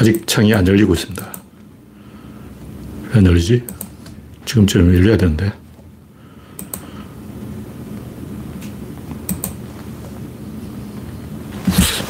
[0.00, 1.32] 아직 창이 안 열리고 있습니다.
[3.10, 3.66] 왜안 열리지?
[4.44, 5.52] 지금쯤 열려야 되는데.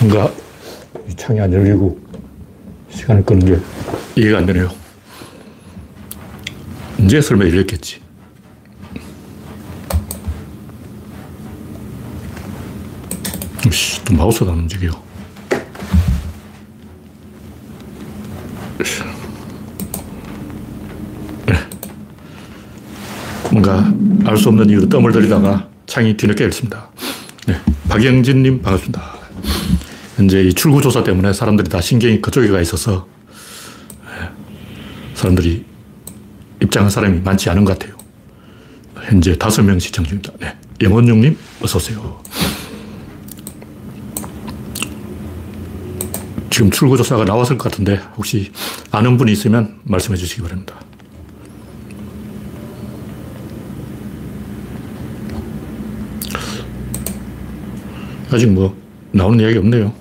[0.00, 0.30] 뭔가
[1.08, 1.98] 이 창이 안 열리고
[2.90, 3.58] 시간을 끄는 게
[4.20, 4.68] 이해가 안 되네요.
[6.98, 8.02] 이제 설마 열렸겠지.
[14.04, 15.07] 또 마우스가 안 움직여.
[23.52, 23.92] 뭔가
[24.24, 26.88] 알 수 없는 이유로 뜸을 들이다가 창이 뒤늦게 열렸습니다.
[27.46, 27.56] 네.
[27.88, 29.18] 박영진님 반갑습니다.
[30.16, 33.06] 현재 이 출구조사 때문에 사람들이 다 신경이 그쪽에 가 있어서
[34.04, 34.28] 네.
[35.14, 35.64] 사람들이
[36.62, 37.96] 입장한 사람이 많지 않은 것 같아요.
[39.02, 40.32] 현재 다섯 명 시청 중입니다.
[40.40, 40.54] 네.
[40.82, 42.20] 영원용님, 어서오세요.
[46.50, 48.50] 지금 출구조사가 나왔을 것 같은데 혹시
[48.90, 50.74] 아는 분이 있으면 말씀해 주시기 바랍니다.
[58.30, 58.76] 아직 뭐
[59.12, 59.92] 나오는 이야기 없네요.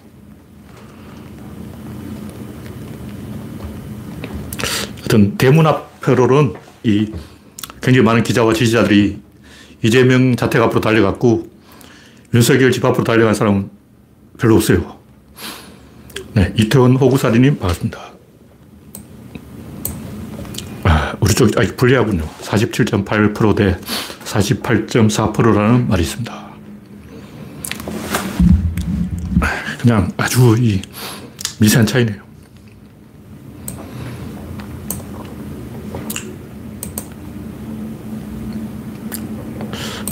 [4.98, 7.12] 하여튼 대문 앞 표로는 이
[7.82, 9.20] 굉장히 많은 기자와 지지자들이
[9.82, 11.48] 이재명 자택 앞으로 달려갔고
[12.34, 13.70] 윤석열 집 앞으로 달려간 사람은
[14.38, 14.98] 별로 없어요.
[16.34, 18.00] 네, 이태원 호구사리님 반갑습니다.
[20.84, 22.24] 아, 우리 쪽이 아직 불리하군요.
[22.42, 23.78] 47.8%대
[24.26, 26.47] 48.4%라는 말이 있습니다.
[29.80, 30.82] 그냥 아주 이
[31.60, 32.28] 미세한 차이네요.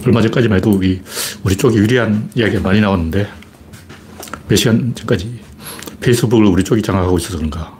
[0.06, 0.72] 얼마 전까지만 해도
[1.44, 3.28] 우리 쪽이 유리한 이야기가 많이 나왔는데
[4.48, 5.40] 몇 시간 전까지
[6.00, 7.76] 페이스북을 우리 쪽이 장악하고 있어서 그런가.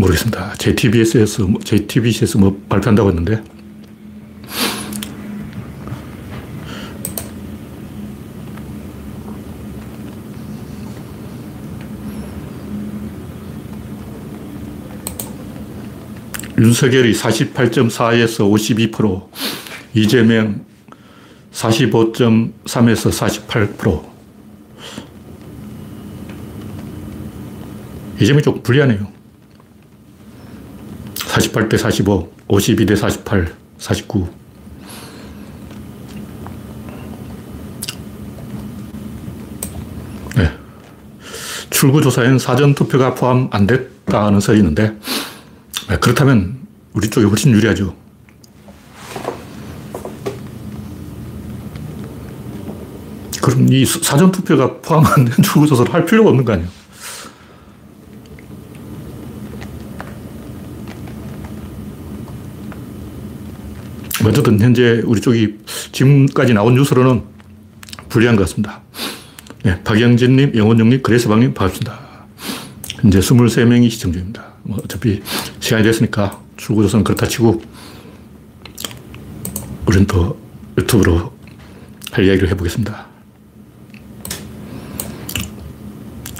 [0.00, 0.54] 모르겠습니다.
[0.58, 3.42] JTBS에서, JTBC에서 뭐 발표한다고 했는데
[16.60, 19.28] 윤석열이 48.4에서 52%,
[19.94, 20.62] 이재명
[21.52, 23.10] 45.3에서
[23.48, 24.10] 48%.
[28.20, 29.10] 이재명이 좀 불리하네요.
[31.14, 34.28] 48대 45, 52대 48, 49.
[40.36, 40.52] 네.
[41.70, 44.98] 출구조사에는 사전투표가 포함 안 됐다는 설이 있는데, 네,
[45.98, 46.60] 그렇다면
[46.92, 47.96] 우리 쪽이 훨씬 유리하죠.
[53.42, 56.68] 그럼 이 사전투표가 포함 안된 출구조사를 할 필요가 없는 거 아니에요.
[64.24, 65.58] 어쨌든 현재 우리 쪽이
[65.92, 67.22] 지금까지 나온 뉴스로는
[68.08, 68.82] 불리한 것 같습니다.
[69.64, 72.09] 네, 박영진님, 영원영님, 그레스방님 반갑습니다.
[73.00, 74.44] 현재 23명이 시청 중입니다.
[74.62, 75.22] 뭐 어차피
[75.58, 77.62] 시간이 됐으니까 출구조사는 그렇다 치고
[79.86, 80.38] 우리는 또
[80.76, 81.32] 유튜브로
[82.12, 83.06] 할 이야기를 해보겠습니다.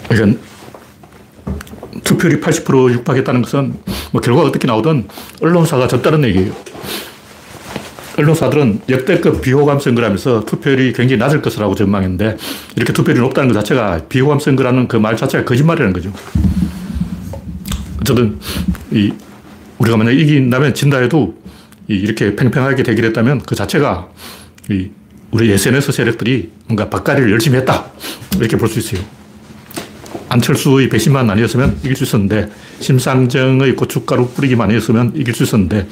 [0.08, 0.40] 그러니까
[2.04, 3.78] 투표율이 80% 육박했다는 것은
[4.12, 5.08] 뭐 결과가 어떻게 나오든
[5.40, 6.52] 언론사가 졌다는 얘기예요.
[8.20, 12.36] 언론사들은 역대급 비호감 선거라면서 투표율이 굉장히 낮을 것이라고 전망했는데
[12.76, 16.12] 이렇게 투표율이 높다는 것 자체가 비호감 선거라는 그 말 자체가 거짓말이라는 거죠.
[18.00, 18.38] 어쨌든
[18.90, 19.12] 이
[19.78, 21.34] 우리가 만약 이긴다면 진다 해도
[21.88, 24.08] 이렇게 팽팽하게 대결했다면 그 자체가
[24.70, 24.90] 이
[25.30, 27.86] 우리 SNS 세력들이 뭔가 박가리를 열심히 했다.
[28.36, 29.00] 이렇게 볼 수 있어요.
[30.28, 35.88] 안철수의 배신만 아니었으면 이길 수 있었는데, 심상정의 고춧가루 뿌리기만 아니었으면 이길 수 있었는데,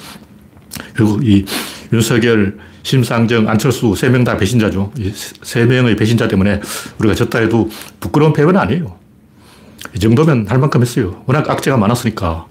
[0.94, 1.44] 그리고 이
[1.92, 4.92] 윤석열, 심상정, 안철수 세 명 다 배신자죠.
[4.98, 6.60] 이세 명의 배신자 때문에
[6.98, 7.70] 우리가 졌다 해도
[8.00, 8.96] 부끄러운 패배는 아니에요.
[9.94, 11.22] 이 정도면 할 만큼 했어요.
[11.26, 12.46] 워낙 악재가 많았으니까.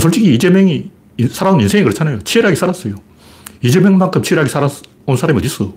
[0.00, 0.90] 솔직히 이재명이
[1.30, 2.20] 살아온 인생이 그렇잖아요.
[2.22, 2.94] 치열하게 살았어요.
[3.62, 5.72] 이재명만큼 치열하게 살아온 사람이 어디 있어?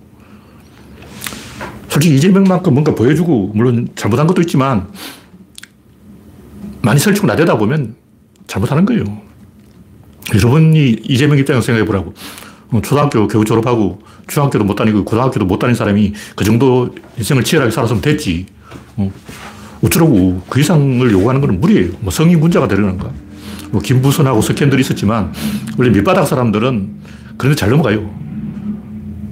[1.88, 4.88] 솔직히 이재명만큼 뭔가 보여주고, 물론 잘못한 것도 있지만,
[6.82, 7.96] 많이 설치고 나대다 보면
[8.46, 9.04] 잘못하는 거예요.
[10.34, 12.12] 여러분이 이재명 입장에서 생각해 보라고.
[12.82, 18.02] 초등학교 교육 졸업하고 중학교도 못 다니고 고등학교도 못 다닌 사람이 그 정도 인생을 치열하게 살았으면
[18.02, 18.46] 됐지.
[18.96, 19.10] 어.
[19.82, 21.92] 어쩌라고 그 이상을 요구하는 건 무리예요.
[22.00, 23.10] 뭐 성이 문제가 되려는가.
[23.70, 25.32] 뭐 김부선하고 스캔들이 있었지만
[25.78, 26.90] 원래 밑바닥 사람들은
[27.36, 28.10] 그런데 잘 넘어가요.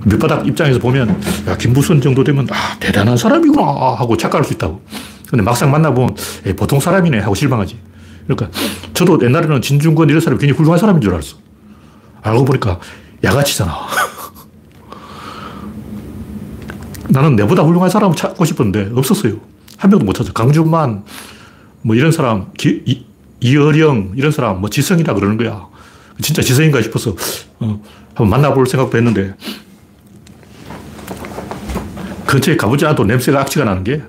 [0.04, 3.60] 밑바닥 입장에서 보면, 야, 김부선 정도 되면, 아, 대단한 사람이구나
[3.98, 4.80] 하고 착각할 수 있다고.
[5.28, 6.14] 근데 막상 만나보면,
[6.46, 7.76] 에이, 보통 사람이네 하고 실망하지.
[8.28, 8.56] 그러니까,
[8.94, 11.38] 저도 옛날에는 진중권 이런 사람이 굉장히 훌륭한 사람인 줄 알았어.
[12.22, 12.78] 알고 보니까
[13.26, 13.74] 야가치잖아.
[17.08, 19.40] 나는 내보다 훌륭한 사람을 찾고 싶었는데 없었어요.
[19.76, 20.32] 한 명도 못 찾아.
[20.32, 21.04] 강준만,
[21.82, 23.04] 뭐 이런 사람, 기, 이,
[23.40, 25.66] 이어령, 이런 사람, 뭐 지성이라 그러는 거야.
[26.22, 27.14] 진짜 지성인가 싶어서,
[27.60, 27.80] 어,
[28.14, 29.34] 한번 만나볼 생각도 했는데,
[32.26, 34.02] 근처에 가보지 않아도 냄새가 악취가 나는 게,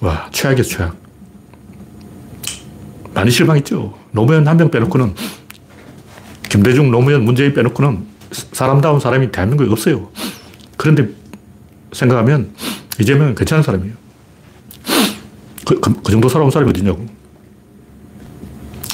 [0.00, 0.96] 와, 최악이었어, 최악.
[3.14, 3.96] 많이 실망했죠.
[4.10, 5.14] 노무현 한 명 빼놓고는,
[6.48, 10.10] 김대중, 노무현, 문재인 빼놓고는 사람다운 사람이 대한민국에 없어요.
[10.76, 11.08] 그런데
[11.92, 12.50] 생각하면
[13.00, 13.94] 이재명은 괜찮은 사람이에요.
[15.64, 17.06] 그, 그, 그 정도 살아온 사람이 어디냐고.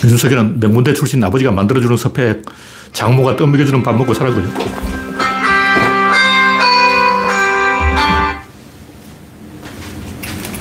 [0.04, 2.42] 윤석열은 명문대 출신 아버지가 만들어주는 스펙,
[2.92, 4.50] 장모가 떡 먹여주는 밥 먹고 살은 거죠.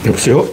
[0.06, 0.48] 여보세요?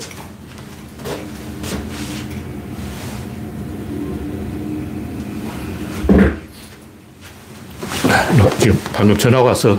[8.58, 9.78] 지금 방금 전화가 와서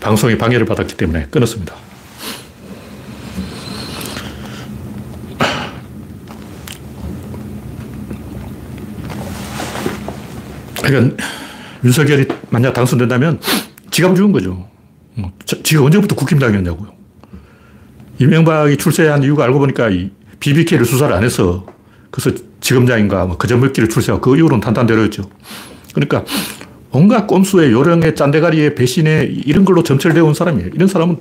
[0.00, 1.76] 방송에 방해를 받았기 때문에 끊었습니다.
[10.82, 11.24] 그러니까
[11.84, 13.38] 윤석열이 만약 당선된다면
[13.92, 14.68] 지가 죽은 거죠.
[15.14, 16.92] 뭐, 지가 언제부터 국힘당이었냐고요.
[18.18, 20.10] 이명박이 출세한 이유가 알고 보니까 이
[20.40, 21.64] BBK를 수사를 안 해서
[22.10, 25.30] 그래서 지검장인가 뭐 그저 먹기를 출세하고 그 이후로는 탄탄대로였죠.
[25.94, 26.24] 그러니까
[26.92, 30.70] 온갖 꼼수에 요령에 짠대가리에 배신에 이런 걸로 점철되어 온 사람이에요.
[30.74, 31.18] 이런 사람은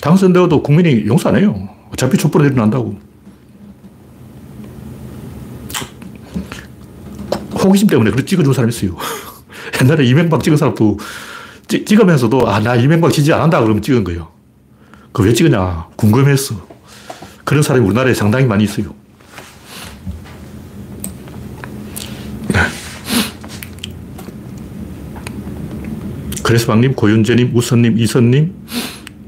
[0.00, 1.68] 당선되어도 국민이 용서 안 해요.
[1.92, 2.98] 어차피 촛불은 일어난다고.
[7.62, 8.96] 호기심 때문에 그렇게 찍어준 사람이 있어요.
[9.80, 10.98] 옛날에 이명박 찍은 사람도
[11.68, 14.28] 찍, 찍으면서도 아, 나 이명박 지지 안 한다 그러면 찍은 거예요.
[15.12, 15.86] 그 왜 찍으냐.
[15.96, 16.66] 궁금했어.
[17.44, 18.94] 그런 사람이 우리나라에 상당히 많이 있어요.
[26.52, 28.52] 그레스방님, 고윤재님, 우선님, 이선님,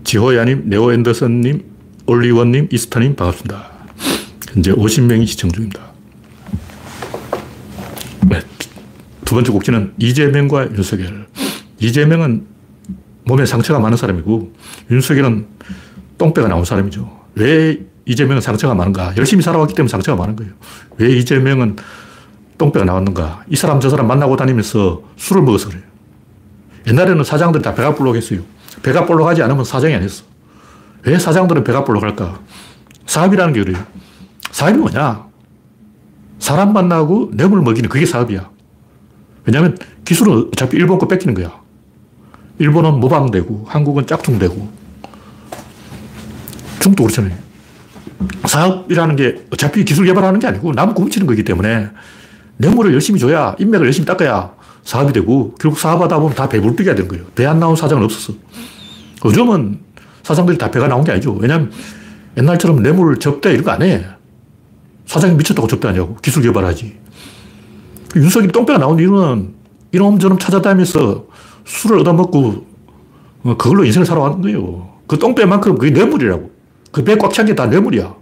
[0.04, 1.64] 지호야님, 네오 앤더슨님,
[2.04, 3.70] 올리원님, 이스타님 반갑습니다.
[4.52, 5.80] 현재 50명이 시청 중입니다.
[8.28, 8.42] 네,
[9.24, 11.26] 두 번째 곡지는 이재명과 윤석열.
[11.80, 12.44] 이재명은
[13.24, 14.52] 몸에 상처가 많은 사람이고
[14.90, 15.46] 윤석열은
[16.18, 17.10] 똥배가 나온 사람이죠.
[17.36, 19.14] 왜 이재명은 상처가 많은가?
[19.16, 20.52] 열심히 살아왔기 때문에 상처가 많은 거예요.
[20.98, 21.76] 왜 이재명은
[22.58, 23.44] 똥배가 나왔는가?
[23.48, 25.83] 이 사람 저 사람 만나고 다니면서 술을 먹어서 그래요.
[26.86, 28.40] 옛날에는 사장들이 다 배가 볼록했어요.
[28.82, 30.24] 배가 볼록하지 않으면 사장이 아니었어.
[31.04, 32.40] 왜 사장들은 배가 볼록할까?
[33.06, 33.84] 사업이라는 게 그래요.
[34.50, 35.26] 사업이 뭐냐?
[36.38, 38.50] 사람 만나고 뇌물 먹이는 그게 사업이야.
[39.44, 41.52] 왜냐하면 기술은 어차피 일본 거 뺏기는 거야.
[42.58, 44.72] 일본은 모방되고 한국은 짝퉁되고
[46.80, 47.36] 중도 그렇잖아요.
[48.46, 51.88] 사업이라는 게 어차피 기술 개발하는 게 아니고 남 훔치는 거기 때문에
[52.58, 54.53] 뇌물을 열심히 줘야 인맥을 열심히 닦아야
[54.84, 57.24] 사업이 되고 결국 사업하다 보면 다 배불뚝이가 되는 거예요.
[57.34, 58.34] 배 안 나온 사장은 없었어.
[59.24, 59.80] 요즘은
[60.22, 61.32] 사장들이 다 배가 나온 게 아니죠.
[61.32, 61.72] 왜냐하면
[62.36, 64.04] 옛날처럼 뇌물 접대 이런 거 안 해.
[65.06, 66.16] 사장이 미쳤다고 접대하냐고.
[66.22, 66.96] 기술 개발하지.
[68.16, 69.54] 윤석이 똥배가 나온 이유는
[69.92, 71.26] 이놈 저놈 찾아다니면서
[71.64, 72.66] 술을 얻어먹고
[73.44, 74.90] 어, 그걸로 인생을 살아왔는 거예요.
[75.06, 76.50] 그 똥배만큼 그게 뇌물이라고.
[76.92, 78.14] 그 배 꽉 찬 게 다 뇌물이야.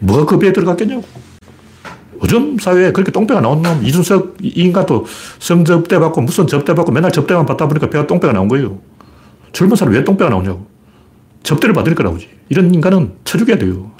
[0.00, 1.04] 뭐가 그 배에 들어갔겠냐고.
[2.22, 5.06] 요즘 사회에 그렇게 똥배가 나온 놈, 이준석 이 인간도
[5.38, 8.80] 성접대 받고 무슨 접대 받고 맨날 접대만 받다 보니까 배가 똥배가 나온 거예요.
[9.52, 10.66] 젊은 사람 왜 똥배가 나오냐고.
[11.42, 12.28] 접대를 받으니까 나오지.
[12.48, 13.90] 이런 인간은 쳐죽여야 돼요.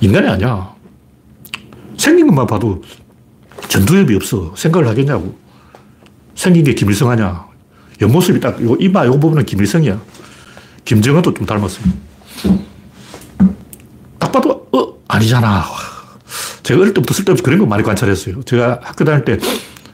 [0.00, 0.74] 인간이 아니야.
[1.96, 2.82] 생긴 것만 봐도
[3.68, 4.54] 전두엽이 없어.
[4.56, 5.36] 생각을 하겠냐고.
[6.34, 7.46] 생긴 게 김일성 하냐.
[8.00, 10.00] 옆모습이 딱, 요 이마, 요 부분은 김일성이야.
[10.84, 11.84] 김정은도 좀 닮았어요.
[14.18, 15.64] 딱 봐도, 어, 아니잖아.
[16.62, 18.42] 제가 어릴 때부터 쓸데없이 그런 거 많이 관찰했어요.
[18.42, 19.38] 제가 학교 다닐 때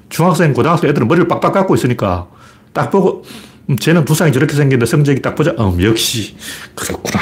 [0.09, 2.29] 중학생, 고등학생 애들은 머리를 빡빡 깎고 있으니까
[2.73, 3.25] 딱 보고,
[3.71, 5.53] 음, 쟤는 두상이 저렇게 생겼는데 성적이 딱 보자.
[5.59, 6.37] 음, 역시,
[6.75, 7.21] 그렇구나.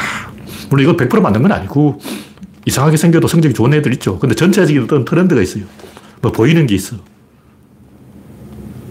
[0.70, 2.00] 물론 이거 100% 맞는 건 아니고,
[2.66, 4.18] 이상하게 생겨도 성적이 좋은 애들 있죠.
[4.18, 5.64] 근데 전체적인 어떤 트렌드가 있어요.
[6.22, 6.96] 뭐 보이는 게 있어.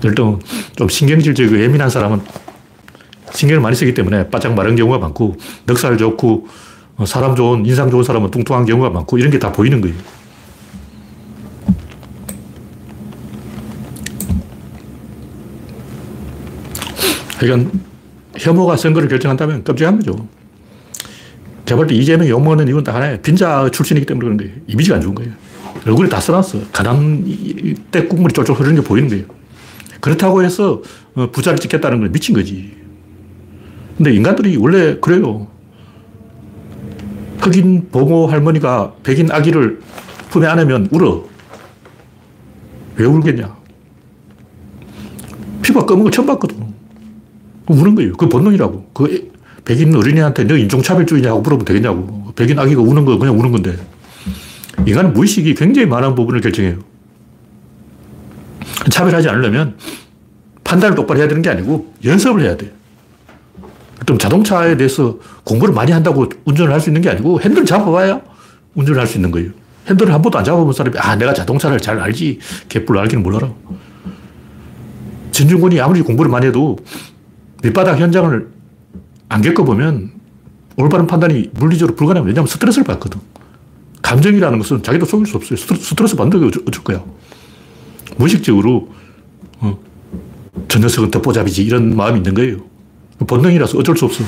[0.03, 0.39] 일단
[0.75, 2.21] 좀 신경질적이고 예민한 사람은
[3.33, 6.47] 신경을 많이 쓰기 때문에 바짝 마른 경우가 많고, 넉살 좋고,
[6.97, 9.95] 어, 사람 좋은, 인상 좋은 사람은 뚱뚱한 경우가 많고, 이런 게 다 보이는 거예요.
[17.39, 17.71] 그러니까
[18.37, 20.27] 혐오가 선거를 결정한다면 끔찍한 거죠.
[21.65, 23.21] 제가 볼때 이재명이 욕먹는 이유는 딱 하나예요.
[23.21, 24.53] 빈자 출신이기 때문에 그런 거예요.
[24.67, 25.31] 이미지가 안 좋은 거예요.
[25.85, 26.59] 얼굴에 다 써놨어.
[26.71, 27.23] 가난
[27.91, 29.25] 때 국물이 쫄쫄 흐르는 게 보이는 거예요.
[30.01, 30.81] 그렇다고 해서
[31.15, 32.75] 어, 부자를 찍겠다는 건 미친 거지.
[33.97, 35.47] 근데 인간들이 원래 그래요.
[37.39, 39.81] 흑인 보모 할머니가 백인 아기를
[40.29, 41.25] 품에 안으면 울어.
[42.95, 43.57] 왜 울겠냐?
[45.61, 46.48] 피부가 검은 거 처음 봤거든.
[47.69, 48.13] 우는 거예요.
[48.13, 48.89] 그 본능이라고.
[48.93, 49.31] 그
[49.63, 52.33] 백인 어린이한테 너 인종차별주의냐고 물어보면 되겠냐고.
[52.35, 53.77] 백인 아기가 우는 거 그냥 우는 건데.
[54.85, 56.79] 인간은 무의식이 굉장히 많은 부분을 결정해요.
[58.89, 59.75] 차별하지 않으려면
[60.63, 62.71] 판단을 똑바로 해야 되는 게 아니고 연습을 해야 돼.
[64.05, 68.21] 좀 자동차에 대해서 공부를 많이 한다고 운전을 할 수 있는 게 아니고 핸들 잡아봐야
[68.73, 69.51] 운전을 할 수 있는 거예요.
[69.87, 73.51] 핸들을 한 번도 안 잡아본 사람이 아 내가 자동차를 잘 알지 개뿔 알기는 몰라라.
[75.31, 76.77] 진중권이 아무리 공부를 많이 해도
[77.63, 78.49] 밑바닥 현장을
[79.29, 80.11] 안 겪어보면
[80.77, 82.25] 올바른 판단이 물리적으로 불가능해.
[82.27, 83.19] 왜냐하면 스트레스를 받거든.
[84.01, 85.57] 감정이라는 것은 자기도 속일 수 없어요.
[85.57, 87.03] 스트레스 받는 게 어쩔 거야.
[88.17, 88.89] 무의식적으로
[89.59, 89.77] 어,
[90.67, 92.57] 저 녀석은 덮보잡이지 이런 마음이 있는 거예요.
[93.27, 94.23] 본능이라서 어쩔 수 없어.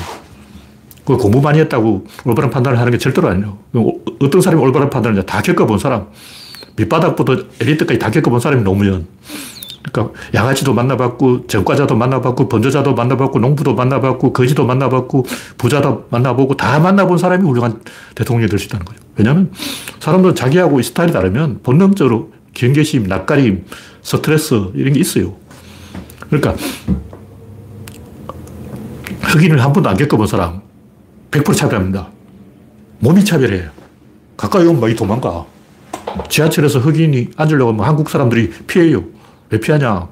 [1.04, 3.58] 그 공부 많이 했다고 올바른 판단을 하는 게 절대로 아니에요.
[4.20, 6.06] 어떤 사람이 올바른 판단을 다 겪어본 사람,
[6.76, 9.06] 밑바닥부터 엘리트까지 다 겪어본 사람이 노무현.
[9.82, 15.26] 그러니까 양아치도 만나봤고, 전과자도 만나봤고, 번저자도 만나봤고, 농부도 만나봤고, 거지도 만나봤고,
[15.58, 17.80] 부자도 만나보고, 다 만나본 사람이 훌륭한
[18.14, 19.00] 대통령이 될 수 있다는 거죠.
[19.16, 19.50] 왜냐하면
[19.98, 23.64] 사람들은 자기하고 스타일이 다르면 본능적으로 경계심, 낯가림,
[24.02, 25.34] 스트레스 이런 게 있어요.
[26.28, 26.54] 그러니까
[29.22, 30.62] 흑인을 한 번도 안 겪어본 사람
[31.30, 32.08] 100% 차별합니다.
[33.00, 33.70] 몸이 차별해요.
[34.36, 35.44] 가까이 오면 막 도망가.
[36.28, 39.04] 지하철에서 흑인이 앉으려고 하면 한국 사람들이 피해요.
[39.52, 40.08] 왜 피하냐?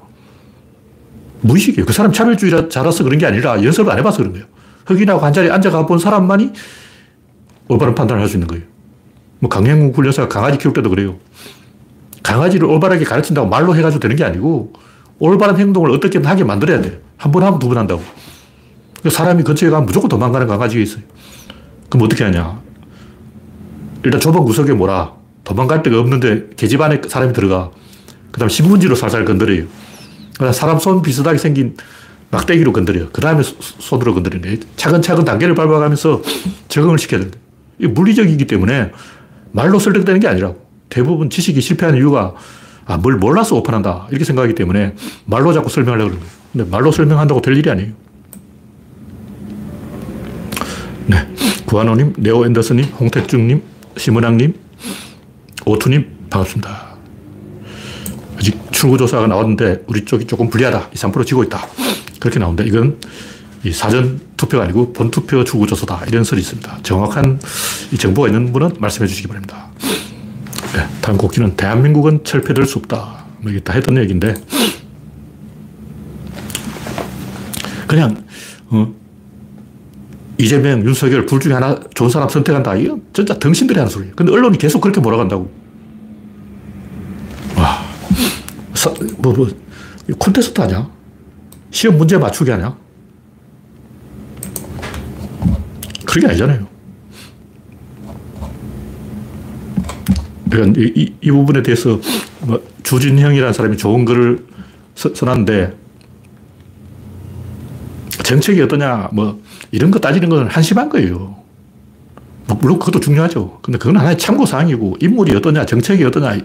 [1.41, 1.85] 무의식이에요.
[1.85, 4.45] 그 사람 차별주의라 잘라서 그런 게 아니라 연습을 안 해봐서 그런 거예요.
[4.85, 6.51] 흑인하고 한 자리에 앉아가 본 사람만이
[7.67, 8.63] 올바른 판단을 할 수 있는 거예요.
[9.39, 11.17] 뭐 강행군 굴려서 강아지 키울 때도 그래요.
[12.21, 14.73] 강아지를 올바르게 가르친다고 말로 해가지고 되는 게 아니고
[15.17, 17.01] 올바른 행동을 어떻게든 하게 만들어야 돼.
[17.17, 18.01] 한번 하면 두 번 한다고.
[19.09, 21.01] 사람이 근처에 가면 무조건 도망가는 강아지가 있어요.
[21.89, 22.61] 그럼 어떻게 하냐.
[24.03, 25.13] 일단 좁은 구석에 뭐라.
[25.43, 27.71] 도망갈 데가 없는데 계집 안에 사람이 들어가.
[28.31, 29.65] 그 다음에 신문지로 살살 건드려요.
[30.33, 31.75] 그다음 사람 손 비슷하게 생긴
[32.31, 33.09] 막대기로 건드려요.
[33.11, 34.57] 그 다음에 손으로 거예요.
[34.77, 36.21] 차근차근 단계를 밟아가면서
[36.69, 37.37] 적응을 시켜야 된다.
[37.79, 38.91] 이 물리적이기 때문에
[39.51, 40.65] 말로 설득되는 게 아니라고.
[40.89, 42.35] 대부분 지식이 실패하는 이유가
[42.85, 44.07] 아, 뭘 몰라서 오픈한다.
[44.09, 44.95] 이렇게 생각하기 때문에
[45.25, 46.41] 말로 자꾸 설명하려고 그러는 거예요.
[46.51, 47.91] 근데 말로 설명한다고 될 일이 아니에요.
[51.07, 51.27] 네.
[51.65, 53.61] 구한호님, 네오 앤더슨님, 홍택중님,
[53.97, 54.53] 심은학님,
[55.65, 56.90] 오투님, 반갑습니다.
[58.81, 60.89] 출구조사가 나왔는데 우리 쪽이 조금 불리하다.
[60.91, 61.67] 2, 3% 지고 있다.
[62.19, 62.63] 그렇게 나온다.
[62.63, 62.97] 이건
[63.63, 66.05] 이 사전 투표가 아니고 본투표 출구조사다.
[66.07, 66.79] 이런 설이 있습니다.
[66.81, 67.39] 정확한
[67.91, 69.67] 이 정보가 있는 분은 말씀해 주시기 바랍니다.
[70.73, 73.25] 네, 다음 곡기는 대한민국은 철폐될 수 없다.
[73.41, 74.33] 뭐 이게 다 했던 얘기인데,
[77.87, 78.23] 그냥,
[78.69, 78.91] 어,
[80.39, 82.75] 이재명, 윤석열 둘 중에 하나 좋은 사람 선택한다.
[82.75, 84.15] 이건 진짜 덩신들이 하는 소리예요.
[84.15, 85.51] 근데 언론이 계속 그렇게 몰아간다고.
[87.57, 87.83] 와,
[88.81, 89.47] 사, 뭐, 뭐,
[90.17, 90.89] 콘테스트 하냐?
[91.69, 92.75] 시험 문제 맞추기 하냐?
[96.03, 96.67] 그런 게 아니잖아요.
[100.49, 101.99] 그러니까 이, 이, 이 부분에 대해서
[102.39, 104.47] 뭐 주진형이라는 사람이 좋은 글을
[104.95, 105.77] 써, 놨는데
[108.23, 111.40] 정책이 어떠냐 뭐 이런 거 따지는 건 한심한 거예요.
[112.51, 113.59] 뭐 물론 그것도 중요하죠.
[113.61, 116.35] 근데 그건 하나의 참고사항이고 인물이 어떠냐 정책이 어떠냐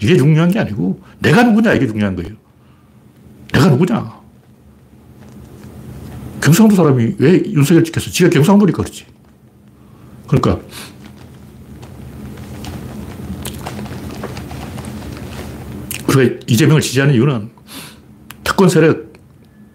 [0.00, 2.30] 이게 중요한 게 아니고 내가 누구냐 이게 중요한 거예요.
[3.52, 4.16] 내가 누구냐.
[6.40, 8.10] 경상도 사람이 왜 윤석열 찍혔어?
[8.10, 9.06] 지가 경상도니까 그렇지.
[10.28, 10.60] 그러니까
[16.08, 17.50] 우리가 이재명을 지지하는 이유는
[18.44, 19.12] 특권 세력,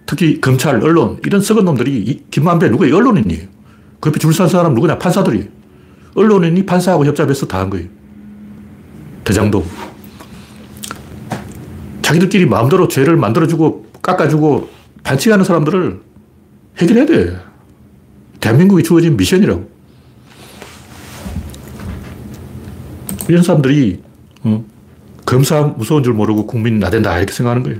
[0.05, 3.47] 특히 검찰, 언론, 이런 썩은 놈들이 김만배 누가 언론인이에요.
[3.99, 4.97] 그 옆에 줄 선 사람 누구냐?
[4.97, 5.60] 판사들이.
[6.15, 7.87] 언론인이 판사하고 협잡해서 다 한 거예요.
[9.23, 9.63] 대장동.
[12.01, 14.69] 자기들끼리 마음대로 죄를 만들어주고 깎아주고
[15.03, 16.01] 반칙하는 사람들을
[16.79, 17.37] 해결해야 돼.
[18.39, 19.69] 대한민국이 주어진 미션이라고.
[23.29, 24.01] 이런 사람들이
[24.43, 24.65] 어,
[25.25, 27.79] 검사 무서운 줄 모르고 국민 나댄다 이렇게 생각하는 거예요.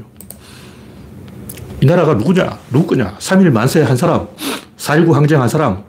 [1.82, 2.60] 이 나라가 누구냐?
[2.72, 3.18] 누구 거냐?
[3.18, 4.28] 3일 만세 한 사람,
[4.78, 5.84] 4.19 항쟁 한 사람,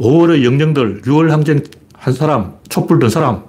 [0.00, 1.62] 5월의 영령들, 6월 항쟁
[1.94, 3.42] 한 사람, 촛불 든 사람.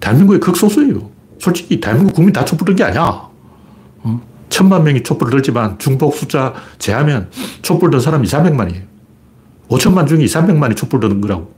[0.00, 1.10] 대한민국의 극소수예요.
[1.38, 3.28] 솔직히 대한민국 국민 다 촛불 든 게 아니야.
[4.02, 4.20] 어?
[4.48, 7.30] 천만 명이 촛불을 들지만 중복 숫자 제하면
[7.62, 8.82] 촛불 든 사람 2, 300만이에요.
[9.68, 11.52] 5천만 중에 2, 300만이 촛불 든 거라고.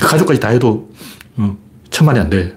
[0.00, 0.90] 그 가족까지 다 해도
[1.36, 1.56] 어,
[1.90, 2.56] 천만이 안 돼.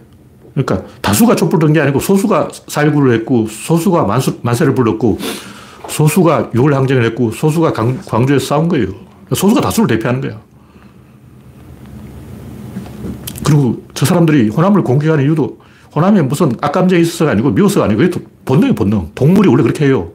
[0.56, 5.20] 그러니까 다수가 촛불 든 게 아니고 소수가 살구를 했고 소수가 만수, 만세를 불렀고
[5.88, 8.88] 소수가 6월 항쟁을 했고 소수가 강, 광주에서 싸운 거예요.
[9.34, 10.42] 소수가 다수를 대표하는 거야.
[13.44, 15.60] 그리고 저 사람들이 호남을 공격하는 이유도
[15.96, 19.12] 호남에 무슨 악감정이 있어서가 아니고 미워서가 아니고 본능이 본능.
[19.14, 20.12] 동물이 원래 그렇게 해요.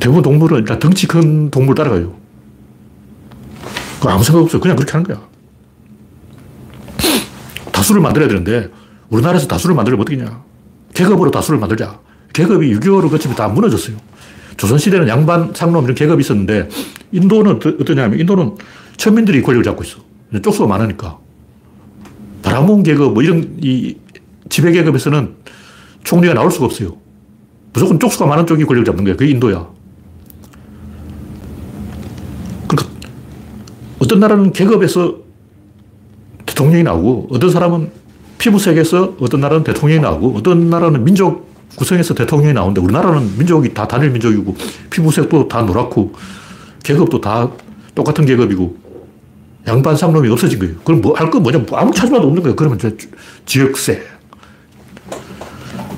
[0.00, 2.14] 대부분 동물은 일단 덩치 큰 동물 따라가요.
[4.06, 4.60] 아무 생각 없어요.
[4.60, 5.20] 그냥 그렇게 하는 거야.
[7.72, 8.70] 다수를 만들어야 되는데
[9.10, 10.42] 우리나라에서 다수를 만들면 어떻겠냐.
[10.94, 11.98] 계급으로 다수를 만들자.
[12.36, 13.96] 계급이 6.25를 거치면 다 무너졌어요.
[14.58, 16.68] 조선시대는 양반, 상놈 이런 계급이 있었는데
[17.12, 18.56] 인도는 어떠냐면 인도는
[18.98, 19.98] 천민들이 권력을 잡고 있어.
[20.42, 21.18] 쪽수가 많으니까.
[22.42, 23.96] 바라몬 계급 뭐 이런 이
[24.50, 25.34] 지배 계급에서는
[26.04, 26.98] 총리가 나올 수가 없어요.
[27.72, 29.16] 무조건 쪽수가 많은 쪽이 권력을 잡는 거야.
[29.16, 29.66] 그게 인도야.
[32.68, 32.94] 그러니까
[33.98, 35.16] 어떤 나라는 계급에서
[36.44, 37.90] 대통령이 나오고 어떤 사람은
[38.36, 44.10] 피부색에서 어떤 나라는 대통령이 나오고 어떤 나라는 민족 구성에서 대통령이 나오는데 우리나라는 민족이 다 단일
[44.10, 44.56] 민족이고
[44.90, 46.14] 피부색도 다 노랗고
[46.82, 47.50] 계급도 다
[47.94, 48.76] 똑같은 계급이고
[49.66, 50.74] 양반 상놈이 없어진 거예요.
[50.84, 51.58] 그럼 뭐 할 거 뭐냐?
[51.58, 52.54] 뭐 아무 찾아봐도 없는 거예요.
[52.56, 52.96] 그러면 이제
[53.46, 54.02] 지역세.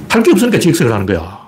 [0.08, 1.38] 할 게 없으니까 지역세를 하는 거야.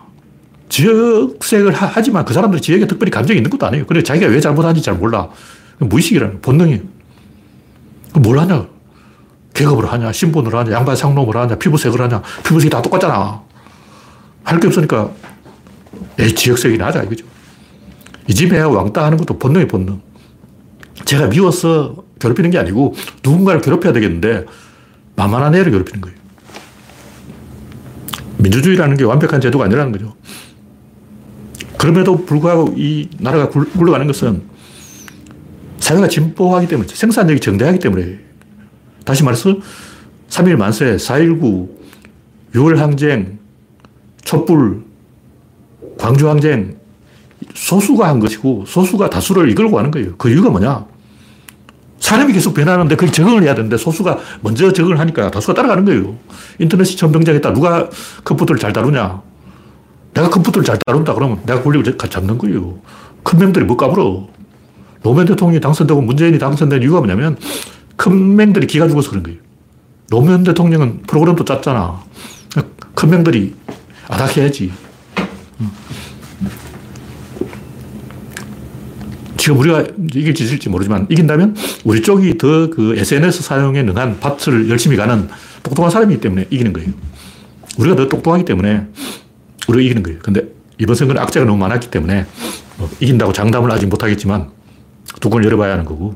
[0.69, 3.87] 지역색을 하, 지만그 사람들이 지역에 특별히 감정이 있는 것도 아니에요.
[3.87, 5.29] 그래 자기가 왜 잘못하는지 잘 몰라.
[5.79, 6.81] 무의식이라는 본능이에요.
[8.21, 8.67] 뭘 하냐?
[9.55, 10.13] 계급으로 하냐?
[10.13, 10.73] 신분으로 하냐?
[10.73, 11.57] 양반 상놈으로 하냐?
[11.57, 12.23] 피부색을 하냐?
[12.45, 13.43] 피부색이 다 똑같잖아.
[14.45, 15.13] 할 게 없으니까
[16.19, 17.25] 에 지역색이나 하자 이거죠.
[18.29, 20.01] 이 집에 왕따 하는 것도 본능이 본능.
[21.05, 22.95] 제가 미워서 괴롭히는 게 아니고
[23.25, 24.47] 누군가를 괴롭혀야 되겠는데
[25.17, 26.17] 만만한 애를 괴롭히는 거예요.
[28.39, 30.15] 민주주의라는 게 완벽한 제도가 아니라는 거죠.
[31.77, 34.43] 그럼에도 불구하고 이 나라가 굴러가는 것은
[35.79, 38.21] 사회가 진보하기 때문에 생산력이 정대하기 때문에
[39.05, 39.57] 다시 말해서
[40.29, 41.69] 3일 만세, 4.19,
[42.55, 43.40] 6월 항쟁,
[44.31, 44.85] 촛불,
[45.99, 46.77] 광주 항쟁
[47.53, 50.15] 소수가 한 것이고 소수가 다수를 이끌고 가는 거예요.
[50.19, 50.87] 그 이유가 뭐냐?
[51.99, 56.15] 사람이 계속 변하는데 그걸 적응을 해야 되는데 소수가 먼저 적응을 하니까 다수가 따라가는 거예요.
[56.61, 57.53] 인터넷이 처음 등장했다.
[57.53, 57.89] 누가
[58.23, 59.21] 컴퓨터를 잘 다루냐?
[60.15, 62.79] 내가 컴퓨터를 잘 다룬다 그러면 내가 권력을 잡는 거예요.
[63.25, 64.29] 큰 맹들이 못 까불어.
[65.03, 67.37] 노무현 대통령이 당선되고 문재인이 당선된 이유가 뭐냐면
[67.97, 69.41] 큰 맹들이 기가 죽어서 그런 거예요.
[70.09, 72.01] 노무현 대통령은 프로그램도 짰잖아.
[72.95, 73.55] 큰 맹들이
[74.11, 74.73] 아닥해야지.
[79.37, 84.97] 지금 우리가 이길지 질지 모르지만 이긴다면 우리 쪽이 더 그 SNS 사용에 능한 밭을 열심히
[84.97, 85.29] 가는
[85.63, 86.91] 똑똑한 사람이기 때문에 이기는 거예요.
[87.79, 88.87] 우리가 더 똑똑하기 때문에
[89.69, 90.19] 우리가 이기는 거예요.
[90.21, 90.43] 근데
[90.79, 92.27] 이번 선거는 악재가 너무 많았기 때문에
[92.77, 94.51] 뭐 이긴다고 장담을 아직 못하겠지만
[95.21, 96.15] 두건을 열어봐야 하는 거고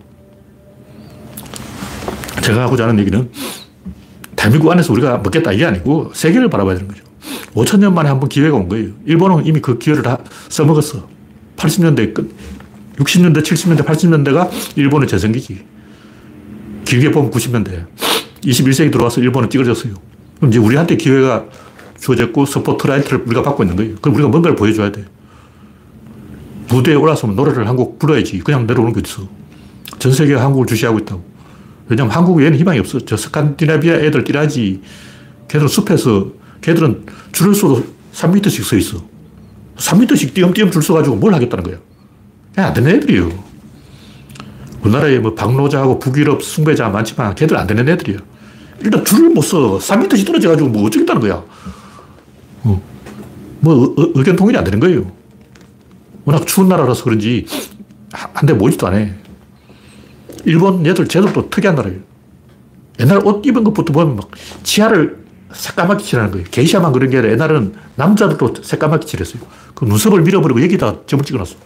[2.43, 3.31] 제가 하고자 하는 얘기는
[4.37, 7.04] 대한민국 안에서 우리가 먹겠다 이게 아니고 세계를 바라봐야 되는 거죠.
[7.55, 8.91] 5천 년 만에 한 번 기회가 온 거예요.
[9.07, 11.07] 일본은 이미 그 기회를 다 써먹었어.
[11.57, 12.35] 80년대 끝,
[12.97, 15.65] 60년대, 70년대, 80년대가 일본의 재생기지.
[16.85, 17.87] 길게 보면 90년대.
[18.45, 19.95] 21세기 들어와서 일본은 찌그러졌어요.
[20.37, 21.45] 그럼 이제 우리한테 기회가
[22.01, 23.95] 주어졌고 스포트라이트를 우리가 받고 있는 거예요.
[24.01, 25.05] 그럼 우리가 뭔가를 보여줘야 돼.
[26.69, 28.39] 무대에 올라서면 노래를 한 곡 불러야지.
[28.41, 29.29] 그냥 내려오는 게 있어.
[29.99, 31.25] 전 세계가 한국을 주시하고 있다고.
[31.89, 32.99] 왜냐면 한국 에는 희망이 없어.
[33.01, 34.81] 저 스칸디나비아 애들 뛰라지.
[35.49, 36.33] 걔들은 숲에서,
[36.65, 39.05] 걔들은 줄을 서도 3m씩 서 있어.
[39.77, 41.77] 3m씩 띄엄띄엄 줄 서가지고 뭘 하겠다는 거야.
[42.55, 43.31] 그냥 안 되는 애들이에요.
[44.83, 48.19] 우리나라에 뭐 박노자하고 북유럽 숭배자 많지만 걔들 안 되는 애들이야.
[48.81, 49.77] 일단 줄을 못 서.
[49.79, 51.45] 3m씩 떨어져가지고 뭐 어쩌겠다는 거야.
[52.63, 52.83] 어.
[53.61, 55.11] 뭐 의, 의견 통일이 안 되는 거예요.
[56.25, 57.47] 워낙 추운 나라라서 그런지
[58.11, 59.07] 한 대 모이지도 않아.
[60.47, 62.01] 일본 얘들 제도도 특이한 나라예요.
[63.01, 64.31] 옛날 옷 입은 것부터 보면 막
[64.63, 66.47] 치아를 새까맣게 칠하는 거예요.
[66.51, 69.43] 게이샤만 그런 게 아니라 옛날에는 남자들도 새까맣게 칠했어요.
[69.75, 71.57] 그 눈썹을 밀어버리고 여기다 점을 찍어놨어.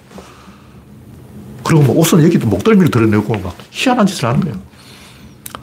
[1.64, 4.58] 그리고 뭐 옷은 여기도 목덜미를 드러내고 막 희한한 짓을 하는 거예요.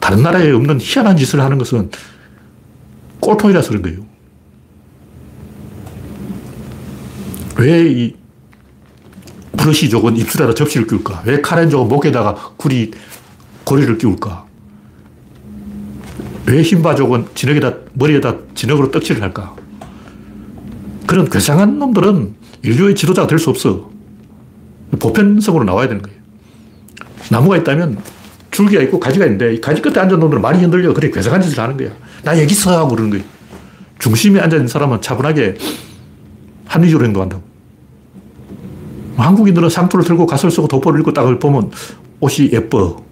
[0.00, 1.90] 다른 나라에 없는 희한한 짓을 하는 것은
[3.20, 4.06] 꼴통이라서 그런 거예요.
[7.56, 8.26] 왜 이
[9.56, 11.22] 브러쉬족은 입술에다 접시를 끼울까?
[11.24, 12.92] 왜 카렌족은 목에다가 구리,
[13.64, 14.45] 고리를 끼울까?
[16.46, 19.54] 왜 흰바족은 진흙에다, 머리에다 진흙으로 떡칠을 할까?
[21.06, 23.90] 그런 괴상한 놈들은 인류의 지도자가 될 수 없어.
[24.98, 26.16] 보편성으로 나와야 되는 거예요.
[27.30, 27.98] 나무가 있다면
[28.50, 30.94] 줄기가 있고 가지가 있는데 이 가지 끝에 앉은 놈들은 많이 흔들려.
[30.94, 31.90] 그래, 괴상한 짓을 하는 거야.
[32.22, 32.76] 나 여기 있어!
[32.78, 33.24] 하고 그러는 거예요.
[33.98, 35.56] 중심에 앉아있는 사람은 차분하게
[36.66, 37.42] 합리적으로 행동한다고.
[39.16, 41.70] 한국인들은 상투를 들고 가설 쓰고 도포를 입고 딱 보면
[42.20, 43.04] 옷이 예뻐.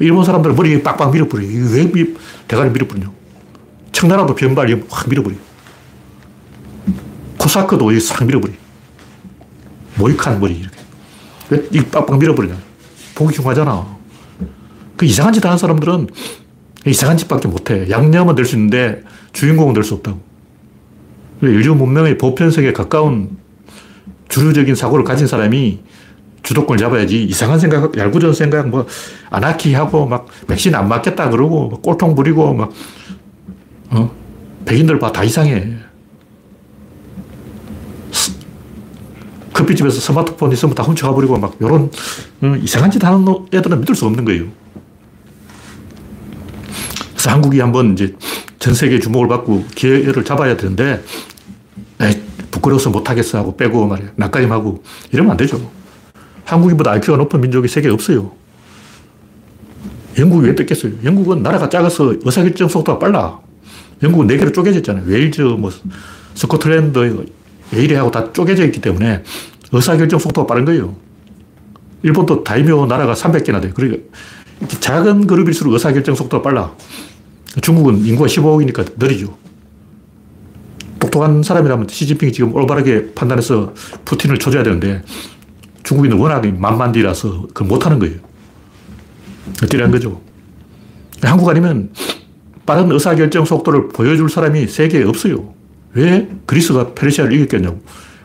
[0.00, 1.46] 일본 사람들은 머리 빡빡 밀어버려.
[1.46, 2.14] 왜 미,
[2.48, 3.10] 대가리 밀어버리냐.
[3.92, 5.36] 청나라도 변발 확 밀어버려.
[7.38, 8.52] 코사크도 싹 밀어버려.
[9.96, 10.54] 모이칸 머리.
[10.54, 10.76] 이렇게.
[11.50, 11.68] 왜?
[11.72, 12.56] 이 빡빡 밀어버리냐.
[13.14, 13.86] 보기 흉하잖아.
[14.96, 16.08] 그 이상한 짓 하는 사람들은
[16.86, 17.88] 이상한 짓밖에 못해.
[17.88, 19.02] 양념은 될 수 있는데
[19.32, 20.20] 주인공은 될 수 없다고.
[21.42, 23.36] 인류 문명의 보편성에 가까운
[24.28, 25.80] 주류적인 사고를 가진 사람이
[26.44, 28.86] 주도권을 잡아야지 이상한 생각, 얄궂은 생각, 뭐,
[29.30, 32.70] 아나키하고 막 백신 안 맞겠다 그러고 꼴통 부리고 막,
[33.90, 34.10] 어?
[34.64, 35.74] 백인들 봐, 다 이상해.
[39.52, 41.90] 커피집에서 스마트폰 있으면 다 훔쳐가 버리고 막, 요런,
[42.42, 44.44] 어, 이상한 짓 하는 애들은 믿을 수 없는 거예요.
[47.12, 48.14] 그래서 한국이 한번 이제
[48.58, 51.02] 전 세계 주목을 받고 기회를 잡아야 되는데,
[52.00, 54.10] 에이, 부끄러워서 못하겠어 하고 빼고 말이야.
[54.16, 55.70] 낯가림하고 이러면 안 되죠.
[56.44, 58.32] 한국인보다 IQ가 높은 민족이 세계에 없어요.
[60.18, 60.92] 영국이 왜 뺏겼어요?
[61.02, 63.40] 영국은 나라가 작아서 의사결정 속도가 빨라.
[64.02, 65.04] 영국은 네 개로 쪼개졌잖아요.
[65.06, 65.70] 웨일즈, 뭐,
[66.34, 67.26] 스코틀랜드,
[67.72, 69.22] 웨일리하고 다 쪼개져 있기 때문에
[69.72, 70.94] 의사결정 속도가 빠른 거예요.
[72.02, 73.70] 일본도 다이묘 나라가 300개나 돼.
[73.74, 74.02] 그러니까
[74.80, 76.72] 작은 그룹일수록 의사결정 속도가 빨라.
[77.60, 79.36] 중국은 인구가 15억이니까 느리죠.
[81.00, 85.02] 똑똑한 사람이라면 시진핑이 지금 올바르게 판단해서 푸틴을 쳐줘야 되는데
[85.84, 88.16] 중국인은 워낙 만만디라서 그걸 못하는 거예요.
[89.62, 90.20] 어찌란 거죠.
[91.22, 91.90] 한국 아니면
[92.66, 95.54] 빠른 의사결정 속도를 보여줄 사람이 세계에 없어요.
[95.92, 97.80] 왜 그리스가 페르시아를 이겼겠냐고.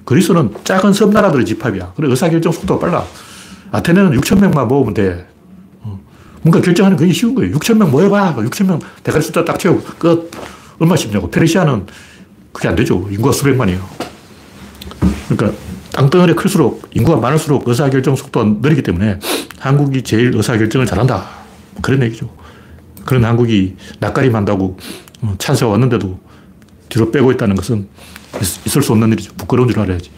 [0.05, 1.93] 그리스는 작은 섬나라들의 집합이야.
[1.95, 3.05] 그래 의사결정 속도가 빨라.
[3.71, 5.27] 아테네는 6천 명만 모으면 돼.
[5.81, 5.99] 어.
[6.41, 7.55] 뭔가 결정하는 게 쉬운 거예요.
[7.57, 8.35] 6천 명 모여봐.
[8.37, 10.31] 6천 명 대가리 숫자 딱 채우고 끝.
[10.79, 11.29] 얼마 쉽냐고.
[11.29, 11.85] 페르시아는
[12.53, 13.07] 그게 안 되죠.
[13.11, 13.81] 인구가 수백만이에요.
[15.27, 15.59] 그러니까
[15.99, 19.19] 땅덩어리 클수록 인구가 많을수록 의사결정 속도가 느리기 때문에
[19.59, 21.25] 한국이 제일 의사결정을 잘한다.
[21.81, 22.29] 그런 얘기죠.
[23.03, 24.77] 그런 한국이 낯가림 한다고
[25.21, 26.17] 어, 찬스가 왔는데도
[26.88, 27.89] 뒤로 빼고 있다는 것은
[28.65, 29.33] 있을 수 없는 일이죠.
[29.35, 30.09] 부끄러운 줄 알아야지.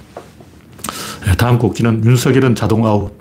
[1.26, 3.18] 네, 다음 꼭지는 윤석열은 자동 아웃.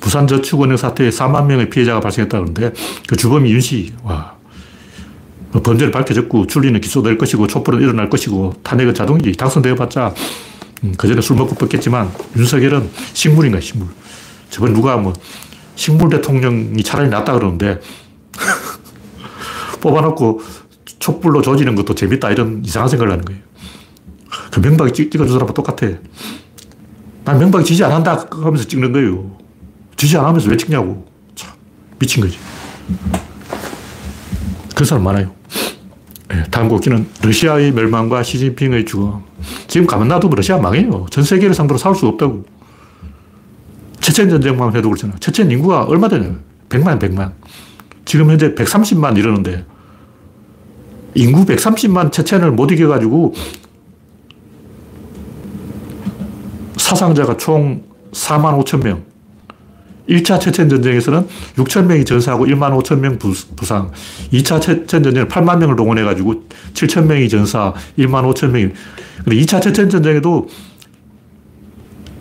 [0.00, 2.72] 부산 저축은행 사태에 4만 명의 피해자가 발생했다 그러는데
[3.06, 3.92] 그 주범이 윤씨.
[4.02, 4.34] 와.
[5.52, 9.32] 뭐 범죄는 밝혀졌고 줄리는 기소될 것이고 촛불은 일어날 것이고 탄핵은 자동이지.
[9.32, 13.88] 당선되어봤자 음, 그 전에 술 먹고 뻗겠지만 윤석열은 식물인 거야, 식물.
[14.50, 15.12] 저번 누가 뭐
[15.74, 17.80] 식물 대통령이 차라리 낫다 그러는데
[19.80, 20.40] 뽑아놓고
[20.98, 23.40] 촛불로 조지는 것도 재밌다 이런 이상한 생각을 하는 거예요.
[24.50, 25.86] 그 명박이 찍, 어준 사람과 똑같아.
[27.24, 29.36] 난 명박이 지지 안 한다 하면서 찍는 거예요.
[29.96, 31.06] 지지 안 하면서 왜 찍냐고.
[31.34, 31.52] 참,
[31.98, 32.38] 미친 거지.
[34.74, 35.34] 그런 사람 많아요.
[36.28, 39.20] 네, 다음 곡기는 러시아의 멸망과 시진핑의 죽음.
[39.66, 41.06] 지금 가만 놔두면 러시아 망해요.
[41.10, 42.44] 전 세계를 상대로 싸울 수 없다고.
[44.00, 45.14] 체첸 전쟁만 해도 그렇잖아.
[45.20, 46.38] 체첸 인구가 얼마 되냐?
[46.68, 47.32] 100만, 100만.
[48.04, 49.64] 지금 현재 130만 이러는데
[51.14, 53.34] 인구 130만 체첸을 못 이겨가지고
[56.76, 59.07] 사상자가 총 4만 5천 명.
[60.08, 63.90] 1차 체첸 전쟁에서는 6천 명이 전사하고 1만 5천 명 부상.
[64.32, 68.70] 2차 체첸 전쟁에 8만 명을 동원해가지고 7천 명이 전사, 1만 5천 명이.
[69.24, 70.48] 근데 2차 체첸 전쟁에도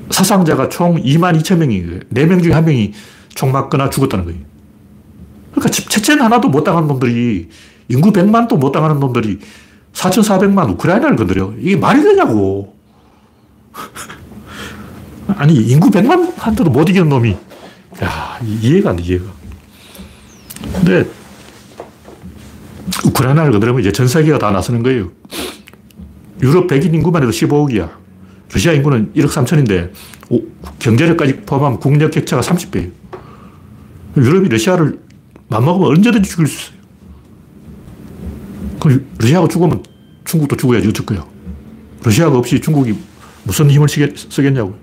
[0.10, 2.00] 사상자가 총 2만 2천 명이에요.
[2.13, 2.91] 4명 중에 1명이
[3.30, 4.39] 총 맞거나 죽었다는 거예요.
[5.52, 7.50] 그러니까 체첸 하나도 못 당한 놈들이
[7.89, 9.39] 인구 100만도 못 당하는 놈들이
[9.93, 11.54] 4,400만 우크라이나를 건드려.
[11.60, 12.76] 이게 말이 되냐고.
[15.38, 17.36] 아니, 인구 100만 한테도 못 이기는 놈이
[18.03, 19.25] 야, 이해가 안 돼, 이해가.
[20.73, 21.10] 근데,
[23.05, 25.12] 우크라이나를 건드리면 이제 전 세계가 다 나서는 거예요.
[26.41, 27.89] 유럽 백인 인구만 해도 15억이야.
[28.53, 29.91] 러시아 인구는 1억 3천인데,
[30.79, 32.91] 경제력까지 포함하면 국력 격차가 30배예요.
[34.15, 34.99] 유럽이 러시아를
[35.49, 36.77] 맘먹으면 언제든지 죽일 수 있어요.
[38.79, 39.83] 그럼 러시아가 죽으면
[40.25, 41.25] 중국도 죽어야지 어쩔 거야.
[42.03, 42.95] 러시아가 없이 중국이
[43.43, 44.75] 무슨 힘을 쓰겠냐고.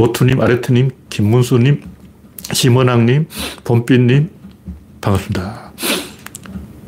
[0.00, 1.82] 오투님, 아레트님, 김문수님,
[2.52, 3.28] 심원학님,
[3.64, 4.30] 봄빛님,
[5.00, 5.72] 반갑습니다.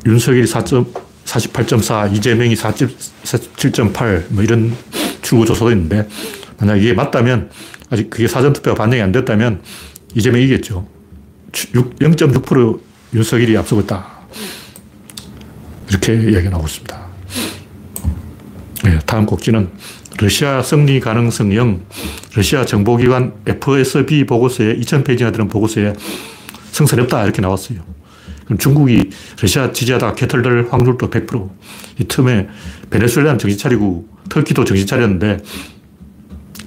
[0.06, 4.74] 윤석열이 48.4, 이재명이 47.8, 뭐 이런
[5.20, 6.08] 출구조사도 있는데,
[6.58, 7.50] 만약 이게 맞다면,
[7.90, 9.62] 아직 그게 사전투표가 반영이 안 됐다면,
[10.14, 10.88] 이재명이 이겠죠.
[11.52, 12.80] 0.6%
[13.14, 14.06] 윤석열이 앞서고 있다.
[15.90, 17.06] 이렇게 이야기가 나오고 있습니다.
[18.84, 19.70] 네, 다음 곡지는
[20.18, 21.84] 러시아 승리 가능성 0,
[22.34, 25.92] 러시아 정보기관 FSB 보고서에 2000페이지나 되는 보고서에
[26.70, 27.80] 승산이 없다 이렇게 나왔어요.
[28.44, 31.50] 그럼 중국이 러시아 지지하다가 개털될 확률도 100%.
[32.00, 32.48] 이 틈에
[32.90, 35.38] 베네수엘라는 정신 차리고 터키도 정신 차렸는데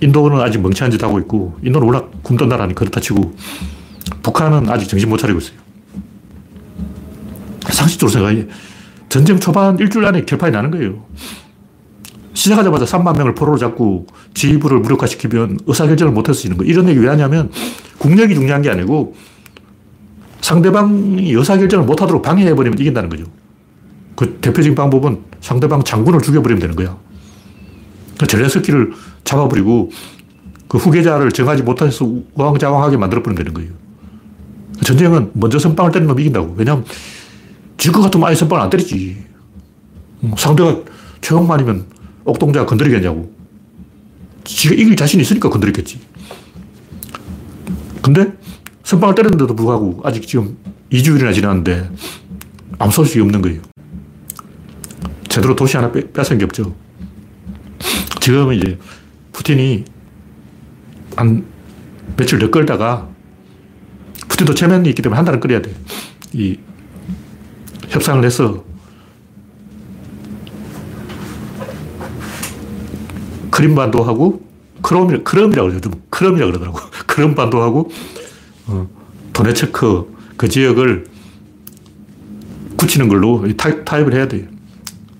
[0.02, 3.36] 인도는 아직 멍청한 짓 하고 있고, 인도는 워낙 굶던 나라니 그렇다 치고,
[4.24, 5.58] 북한은 아직 정신 못 차리고 있어요.
[7.72, 8.48] 상식적으로 생각해.
[9.10, 11.06] 전쟁 초반 일주일 안에 결판이 나는 거예요.
[12.36, 16.64] 시작하자마자 3만 명을 포로로 잡고 지휘부를 무력화시키면 의사결정을 못할 수 있는 거.
[16.66, 17.50] 이런 얘기 왜 하냐면
[17.98, 19.16] 국력이 중요한 게 아니고
[20.42, 23.24] 상대방이 의사결정을 못하도록 방해해버리면 이긴다는 거죠.
[24.16, 26.98] 그 대표적인 방법은 상대방 장군을 죽여버리면 되는 거야.
[28.20, 28.92] 그 젤렌스키를
[29.24, 29.92] 잡아버리고
[30.68, 33.72] 그 후계자를 정하지 못해서 우왕좌왕하게 만들어버리면 되는 거예요.
[34.84, 36.56] 전쟁은 먼저 선빵을 때리는 놈이 이긴다고.
[36.58, 36.86] 왜냐하면
[37.78, 39.18] 질 것 같으면 아예 선빵을 안 때리지.
[40.24, 40.78] 음, 상대가
[41.22, 41.86] 최홍만이면
[42.26, 43.34] 옥동자가 건드리겠냐고.
[44.44, 46.00] 지가 이길 자신이 있으니까 건드렸겠지.
[48.02, 48.34] 근데
[48.84, 50.58] 선빵을 때렸는데도 불구하고 아직 지금
[50.92, 51.90] 2주일이나 지났는데
[52.78, 53.62] 아무 소식이 없는 거예요.
[55.30, 56.76] 제대로 도시 하나 뺏은 게 없죠.
[58.20, 58.78] 지금 이제
[59.32, 59.86] 푸틴이
[61.16, 61.46] 한
[62.18, 63.10] 며칠 더 끌다가
[64.28, 65.74] 푸틴도 체면이 있기 때문에 한 달은 끌어야 돼.
[66.34, 66.58] 이
[67.90, 68.65] 협상을 해서
[73.56, 74.42] 크림반도하고
[74.82, 75.90] 크롬이, 크럼이라고 그러죠.
[76.10, 76.80] 크럼이라고 그러더라고.
[77.08, 77.90] 크럼반도하고
[78.68, 78.88] 어,
[79.34, 81.06] 도네츠크 그 지역을
[82.76, 84.44] 굳히는 걸로 타협, 타협을 해야 돼요.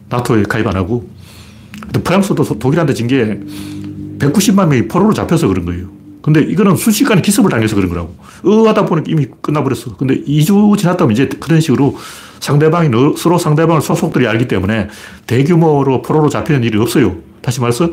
[0.10, 1.10] 나토에 가입 안 하고.
[2.04, 3.40] 프랑스도 독일한테 진 게
[4.20, 5.88] 190만 명이 포로로 잡혀서 그런 거예요.
[6.22, 8.16] 근데 이거는 순식간에 기습을 당해서 그런 거라고.
[8.46, 9.96] 으하다 보니까 이미 끝나버렸어.
[9.98, 11.98] 근데 2주 지났다면 이제 그런 식으로
[12.40, 14.88] 상대방이 서로 상대방을 소속들이 알기 때문에
[15.28, 17.16] 대규모로 포로로 잡히는 일이 없어요.
[17.46, 17.90] 다시 말해서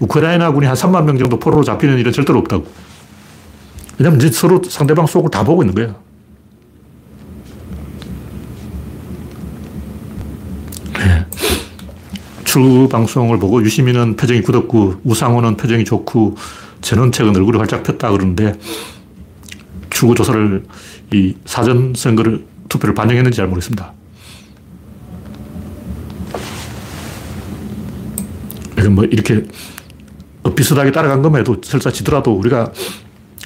[0.00, 2.66] 우크라이나군이 한 3만 명 정도 포로로 잡히는 일은 절대로 없다고.
[3.98, 5.94] 왜냐면 이제 서로 상대방 속을 다 보고 있는 거야.
[10.98, 11.24] 네.
[12.44, 16.36] 출 방송을 보고 유시민은 표정이 굳었고 우상호는 표정이 좋고
[16.80, 18.54] 전원책은 얼굴이 활짝 폈다 그러는데
[19.88, 20.64] 출구 조사를
[21.12, 23.92] 이 사전 선거를 투표를 반영했는지 잘 모르겠습니다.
[28.88, 29.44] 뭐 이렇게
[30.54, 32.72] 비슷하게 따라간 것만 해도 설사 지더라도 우리가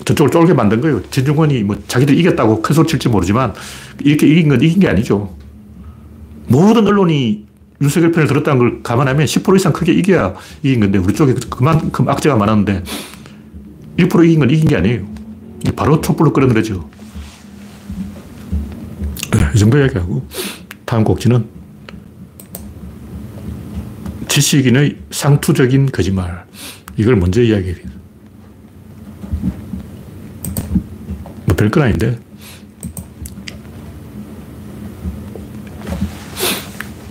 [0.04, 1.02] 저쪽을 쫄게 만든 거예요.
[1.10, 3.54] 진중권이 뭐 자기들 이겼다고 큰 소리 칠지 모르지만
[4.00, 5.34] 이렇게 이긴 건 이긴 게 아니죠.
[6.48, 7.46] 모든 언론이
[7.82, 12.36] 윤석열 편을 들었다는 걸 감안하면 10% 이상 크게 이겨야 이긴 건데 우리 쪽에 그만큼 악재가
[12.36, 12.82] 많았는데
[13.98, 15.06] 1% 이긴 건 이긴 게 아니에요.
[15.76, 16.88] 바로 촛불로 끌어내려죠.
[19.32, 20.26] 네, 이 정도 이야기하고
[20.84, 21.59] 다음 곡지는
[24.30, 26.44] 지식인의 상투적인 거짓말.
[26.96, 27.84] 이걸 먼저 이야기해요.
[31.46, 32.18] 뭐 별건 아닌데.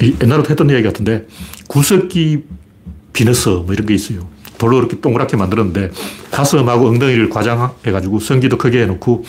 [0.01, 1.27] 옛날에 했던 이야기 같은데,
[1.67, 2.45] 구석기
[3.11, 4.29] 비너스 뭐 이런 게 있어요.
[4.57, 5.91] 돌로 이렇게 동그랗게 만들었는데,
[6.31, 9.25] 가슴하고 엉덩이를 과장해가지고 성기도 크게 해놓고,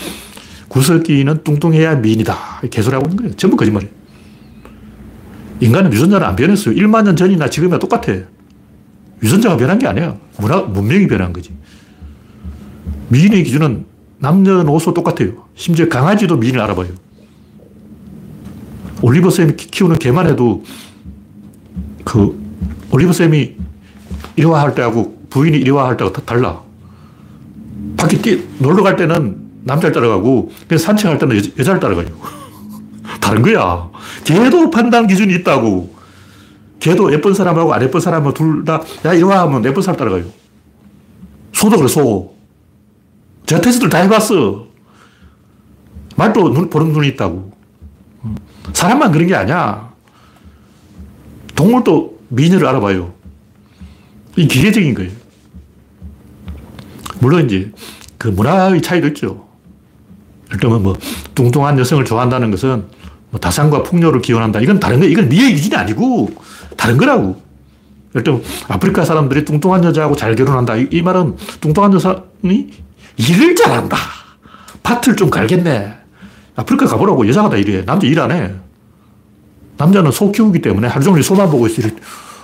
[0.68, 2.60] 구석기는 뚱뚱해야 미인이다.
[2.70, 3.36] 개소리하고 있는 거예요.
[3.36, 3.99] 전부 거짓말이에요.
[5.60, 6.74] 인간은 유전자를 안 변했어요.
[6.74, 8.14] 1만 년 전이나 지금이나 똑같아.
[9.22, 10.16] 유전자가 변한 게 아니야.
[10.38, 11.52] 문화, 문명이 변한 거지.
[13.08, 13.84] 미인의 기준은
[14.18, 15.46] 남녀노소 똑같아요.
[15.54, 16.88] 심지어 강아지도 미인을 알아봐요.
[19.02, 20.64] 올리버 쌤이 키우는 개만 해도
[22.04, 22.38] 그
[22.90, 23.56] 올리버 쌤이
[24.36, 26.62] 1화 때하고 부인이 1화 할 때가 달라.
[27.96, 32.39] 밖에 뛰, 놀러 갈 때는 남자를 따라가고 산책할 때는 여, 여자를 따라가요.
[33.20, 33.90] 다른 거야.
[34.24, 35.94] 걔도 판단 기준이 있다고.
[36.80, 40.24] 걔도 예쁜 사람하고 안 예쁜 사람하고 둘 다, 야, 이리 와 하면 예쁜 사람 따라가요.
[41.52, 42.34] 소도 그래, 소.
[43.46, 44.66] 제가 테스트를 다 해봤어.
[46.16, 47.52] 말도 눈, 보는 눈이 있다고.
[48.72, 49.90] 사람만 그런 게 아니야.
[51.54, 53.12] 동물도 미녀를 알아봐요.
[54.36, 55.10] 이 기계적인 거예요.
[57.20, 57.70] 물론 이제
[58.16, 59.46] 그 문화의 차이도 있죠.
[60.52, 60.96] 일단 뭐
[61.34, 62.86] 뚱뚱한 여성을 좋아한다는 것은
[63.30, 64.60] 뭐 다산과 풍요를 기원한다.
[64.60, 66.30] 이건 다른 거, 이건 미의 기준이 아니고
[66.76, 67.40] 다른 거라고.
[68.14, 70.76] 일단 아프리카 사람들이 뚱뚱한 여자하고 잘 결혼한다.
[70.76, 72.70] 이, 이 말은 뚱뚱한 여성이
[73.16, 73.96] 일을 잘한다.
[74.82, 75.94] 밭을 좀 갈겠네.
[76.56, 77.84] 아프리카 가보라고 여자가 다 일해.
[77.84, 78.52] 남자 일 안 해.
[79.76, 81.88] 남자는 소 키우기 때문에 하루 종일 소만 보고 있어.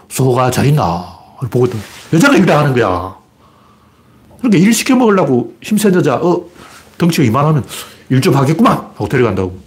[0.09, 1.05] 소가 잘 있나?
[1.51, 1.81] 보고 있던
[2.13, 3.17] 여자가 일을 하는 거야.
[4.39, 6.45] 그러니까 일 시켜 먹으려고 힘센 여자, 어,
[6.97, 7.65] 덩치가 이만하면
[8.09, 8.77] 일 좀 하겠구만!
[8.77, 9.59] 하고 데려간다고.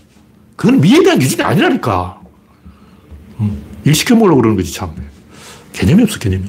[0.59, 2.19] 그건 미에 대한 기준이 아니라니까.
[3.39, 4.93] 음, 일 시켜 먹으려고 그러는 거지, 참.
[5.71, 6.43] 개념이 없어, 개념이.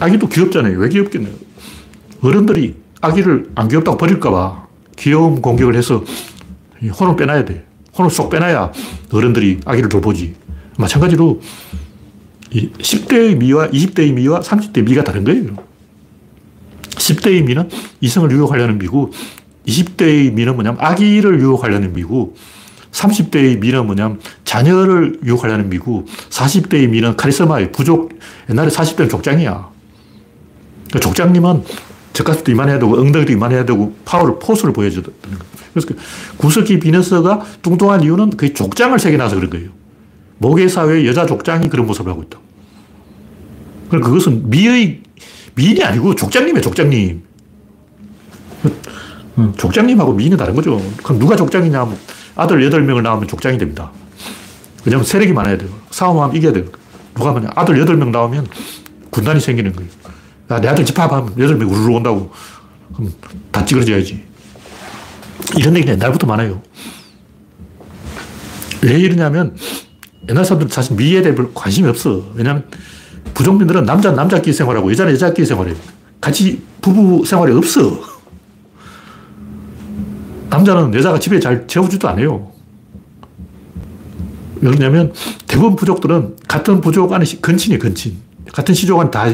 [0.00, 0.78] 아기도 귀엽잖아요.
[0.78, 1.34] 왜 귀엽겠네요.
[2.22, 6.02] 어른들이 아기를 안 귀엽다고 버릴까봐 귀여움 공격을 해서
[6.98, 7.66] 혼을 빼놔야 돼.
[7.98, 8.72] 혼을 쏙 빼놔야
[9.12, 10.34] 어른들이 아기를 돌보지.
[10.78, 11.42] 마찬가지로
[12.50, 15.54] 10대의 미와 20대의 미와 30대의 미가 다른 거예요.
[16.80, 17.68] 10대의 미는
[18.00, 19.12] 이성을 유혹하려는 미고
[19.66, 22.34] 20대의 미는 뭐냐면 아기를 유혹하려는 미고
[22.92, 29.68] 30대의 미는 뭐냐면 자녀를 유혹하려는 미고 40대의 미는 카리스마의 부족 옛날에 40대는 족장이야.
[30.88, 31.64] 그러니까 족장님은
[32.12, 35.54] 젖가슴도 이만해야 되고 엉덩이도 이만해야 되고 파워를 포스를 보여줘야 되는 거예요.
[35.72, 35.96] 그래서 그
[36.36, 39.70] 구석기 비너스가 뚱뚱한 이유는 그 족장을 새겨놔서 그런 거예요.
[40.38, 42.38] 모계 사회의 여자 족장이 그런 모습을 하고 있다.
[43.88, 45.00] 그러니까 그것은 미의
[45.56, 47.22] 미인이 아니고 족장님이에요, 족장님.
[49.38, 50.80] 음, 족장님하고 미인은 다른 거죠.
[51.02, 51.98] 그럼 누가 족장이냐 하면
[52.36, 53.90] 아들 8명을 낳으면 족장이 됩니다.
[54.84, 55.70] 왜냐하면 세력이 많아야 돼요.
[55.90, 56.64] 싸움하면 이겨야 돼요.
[57.14, 58.46] 누가 하면 아들 8명 나오면
[59.10, 59.90] 군단이 생기는 거예요.
[60.50, 62.32] 야, 내 아들 집합하면 8명 우르르 온다고.
[62.94, 63.12] 그럼
[63.50, 64.24] 다 찌그러져야지.
[65.56, 66.62] 이런 얘기는 옛날부터 많아요.
[68.82, 69.56] 왜 이러냐면
[70.28, 72.24] 옛날 사람들은 사실 미에 대해 관심이 없어.
[72.34, 72.64] 왜냐하면
[73.32, 75.76] 부족민들은 남자 남자끼리 생활하고 여자는 여자끼리 생활해요.
[76.20, 78.13] 같이 부부 생활이 없어.
[80.54, 82.52] 남자는 여자가 집에 잘 재워주지도 않아요.
[84.60, 85.12] 왜냐면
[85.48, 88.18] 대부분 부족들은 같은 부족 안에 근친이에요, 근친.
[88.52, 89.24] 같은 시족 안에 다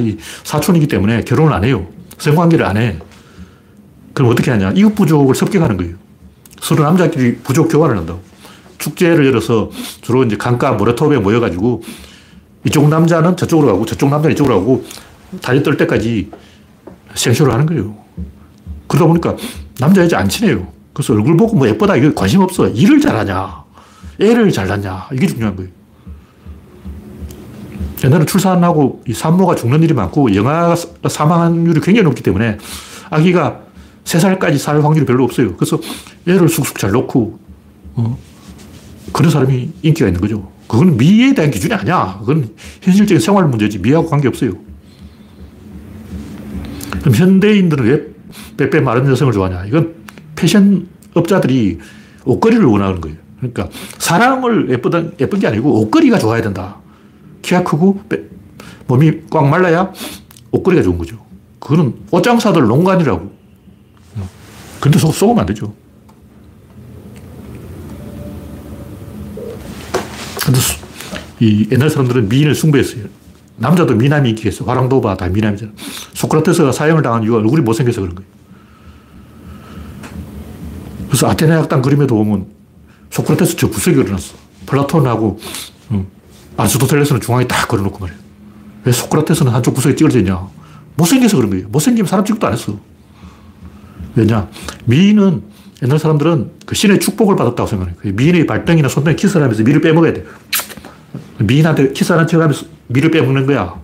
[0.44, 1.86] 사촌이기 때문에 결혼을 안 해요.
[2.16, 2.98] 성관계를 안 해.
[4.14, 4.72] 그럼 어떻게 하냐.
[4.74, 5.96] 이웃 부족을 섭격하는 거예요.
[6.60, 8.20] 서로 남자끼리 부족 교환을 한다고.
[8.78, 11.82] 축제를 열어서 주로 이제 강가 모래톱에 모여가지고
[12.64, 14.84] 이쪽 남자는 저쪽으로 가고 저쪽 남자는 이쪽으로 가고
[15.42, 16.30] 다리 떨 때까지
[17.14, 17.94] 생쇼를 하는 거예요.
[18.88, 19.36] 그러다 보니까
[19.78, 20.79] 남자 여자 안 친해요.
[20.92, 22.68] 그래서 얼굴 보고 뭐 예쁘다 이거 관심 없어.
[22.68, 23.64] 일을 잘하냐,
[24.20, 25.70] 애를 잘 낳냐 이게 중요한 거예요.
[28.04, 30.74] 옛날에 출산하고 이 산모가 죽는 일이 많고 영아
[31.08, 32.56] 사망률이 굉장히 높기 때문에
[33.10, 33.60] 아기가
[34.04, 35.54] 3살까지 살 확률이 별로 없어요.
[35.56, 35.78] 그래서
[36.26, 37.38] 애를 쑥쑥 잘 놓고
[37.94, 38.18] 어,
[39.12, 40.50] 그런 사람이 인기가 있는 거죠.
[40.66, 42.16] 그건 미에 대한 기준이 아니야.
[42.20, 42.50] 그건
[42.80, 44.52] 현실적인 생활 문제지 미하고 관계없어요.
[47.00, 48.06] 그럼 현대인들은 왜
[48.56, 49.66] 빼빼 마른 여성을 좋아하냐?
[49.66, 49.94] 이건
[50.40, 51.78] 패션 업자들이
[52.24, 53.18] 옷걸이를 원하는 거예요.
[53.38, 56.78] 그러니까 사람을 예쁘다, 예쁜 게 아니고 옷걸이가 좋아야 된다.
[57.42, 58.00] 키가 크고
[58.86, 59.92] 몸이 꽉 말라야
[60.50, 61.18] 옷걸이가 좋은 거죠.
[61.58, 63.38] 그거는 옷장사들 농간이라고.
[64.80, 65.74] 근데 속, 속으면 안 되죠.
[70.42, 70.58] 근데
[71.40, 73.04] 이 옛날 사람들은 미인을 숭배했어요.
[73.56, 74.64] 남자도 미남이 인기가 있어.
[74.64, 75.72] 화랑도바 다 미남이잖아.
[76.14, 78.39] 소크라테스가 사형을 당한 이유가 얼굴이 못생겨서 그런 거예요.
[81.10, 82.46] 그래서 아테네 학당 그림에도 보면
[83.10, 84.36] 소크라테스 저 구석에 그려놨어.
[84.66, 85.40] 플라톤하고
[85.90, 86.06] 음,
[86.56, 88.16] 아리스토텔레스는 중앙에 딱 그려놓고 말이야.
[88.84, 90.46] 왜 소크라테스는 한쪽 구석에 찌그러져 있냐.
[90.94, 91.66] 못생겨서 그런 거예요.
[91.68, 92.78] 못생기면 사람 취급도 안 했어.
[94.14, 94.48] 왜냐.
[94.84, 95.42] 미인은
[95.82, 97.96] 옛날 사람들은 그 신의 축복을 받았다고 생각해요.
[97.98, 100.24] 그 미인의 발등이나 손등에 키스를 하면서 미를 빼먹어야 돼.
[101.38, 103.74] 미인한테 키스하는 척 하면서 미를 빼먹는 거야.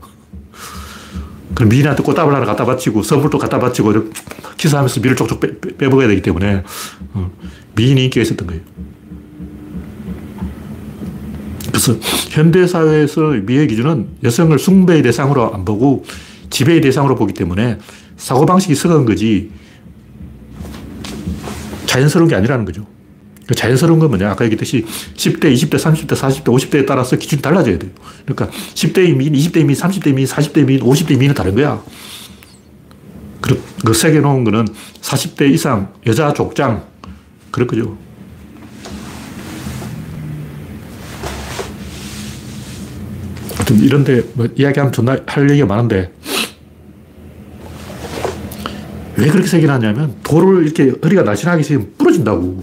[1.56, 4.10] 그럼 미인한테 꽃다발 하나 갖다 바치고 선물도 갖다 바치고
[4.58, 6.62] 키스하면서 미를 쪽쪽 빼, 빼, 먹어야 되기 때문에
[7.14, 7.30] 어,
[7.74, 8.62] 미인이 인기가 있었던 거예요.
[11.68, 11.94] 그래서
[12.28, 16.04] 현대사회에서 미의 기준은 여성을 숭배의 대상으로 안 보고
[16.50, 17.78] 지배의 대상으로 보기 때문에
[18.18, 19.50] 사고방식이 썩은 거지
[21.86, 22.86] 자연스러운 게 아니라는 거죠.
[23.46, 24.30] 그 자연스러운 건 뭐냐?
[24.30, 27.90] 아까 얘기했듯이 10대, 20대, 30대, 40대, 50대에 따라서 기준이 달라져야 돼요.
[28.24, 31.80] 그러니까 10대의 미인, 20대의 미인, 30대의 미인, 40대의 미인, 50대의 미인은 다른 거야.
[33.40, 34.66] 그, 그 새겨놓은 거는
[35.00, 36.84] 40대 이상 여자 족장,
[37.52, 37.96] 그럴 거죠.
[43.54, 46.12] 하여튼 이런데 뭐 이야기하면 존나 할 얘기가 많은데
[49.16, 52.62] 왜 그렇게 새겨놨냐면 돌을 이렇게 허리가 날씬하게 새기면 부러진다고.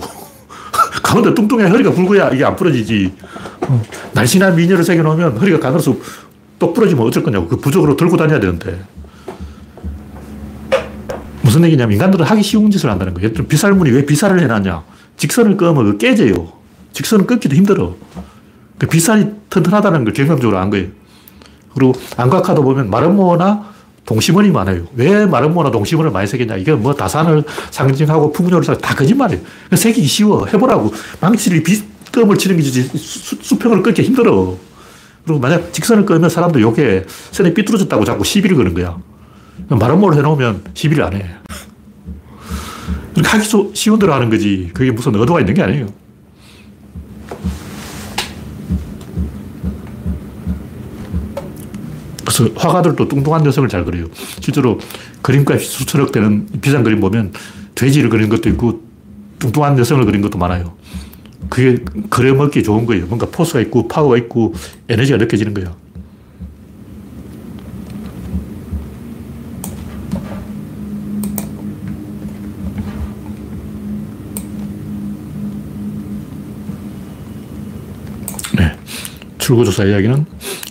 [1.14, 3.14] 가운데 뚱뚱해 허리가 굵어야 이게 안 부러지지.
[3.62, 3.84] 어.
[4.14, 5.96] 날씬한 미녀를 새겨놓으면 허리가 가늘어서
[6.58, 7.48] 또 부러지면 어쩔 거냐고.
[7.48, 8.84] 그 부적으로 들고 다녀야 되는데.
[11.42, 13.32] 무슨 얘기냐면 인간들은 하기 쉬운 짓을 한다는 거예요.
[13.32, 14.84] 비살문이 왜 비살을 해놨냐.
[15.18, 16.52] 직선을 끄면 깨져요.
[16.94, 17.96] 직선을 끊기도 힘들어.
[18.80, 20.88] 그 비살이 튼튼하다는 걸 경험적으로 안 거예요.
[21.76, 23.73] 그리고 안과카도 보면 마름모나
[24.14, 24.86] 동심원이 많아요.
[24.96, 26.58] 왜 마름모나 동심원을 많이 새겼냐.
[26.58, 29.42] 이게 뭐 다산을 상징하고 풍요를 다 거짓말이에요.
[29.76, 30.46] 새기기 쉬워.
[30.46, 30.94] 해보라고.
[31.20, 34.56] 망치를 빗금을 치는 게 수, 수평을 끊기 힘들어.
[35.26, 37.04] 그리고 만약 직선을 끄면 사람도 욕해.
[37.32, 38.98] 선이 삐뚤어졌다고 자꾸 시비를 거는 거야.
[39.70, 41.26] 마름모를 해놓으면 시비를 안 해.
[43.24, 44.70] 하기 쉬운 대로 하는 거지.
[44.74, 45.88] 그게 무슨 의도가 있는 게 아니에요.
[52.36, 54.08] 그래서 화가들도 뚱뚱한 녀석을 잘 그려요.
[54.40, 54.80] 실제로
[55.22, 57.32] 그림값이 수천억 되는 비싼 그림 보면
[57.76, 58.82] 돼지를 그린 것도 있고
[59.38, 60.74] 뚱뚱한 여성을 그린 것도 많아요.
[61.50, 63.06] 그게 그려먹기 좋은 거예요.
[63.06, 64.54] 뭔가 포스가 있고 파워가 있고
[64.90, 65.76] 에너지가 느껴지는 거예요.
[78.58, 78.72] 네.
[79.38, 80.26] 출구조사 이야기는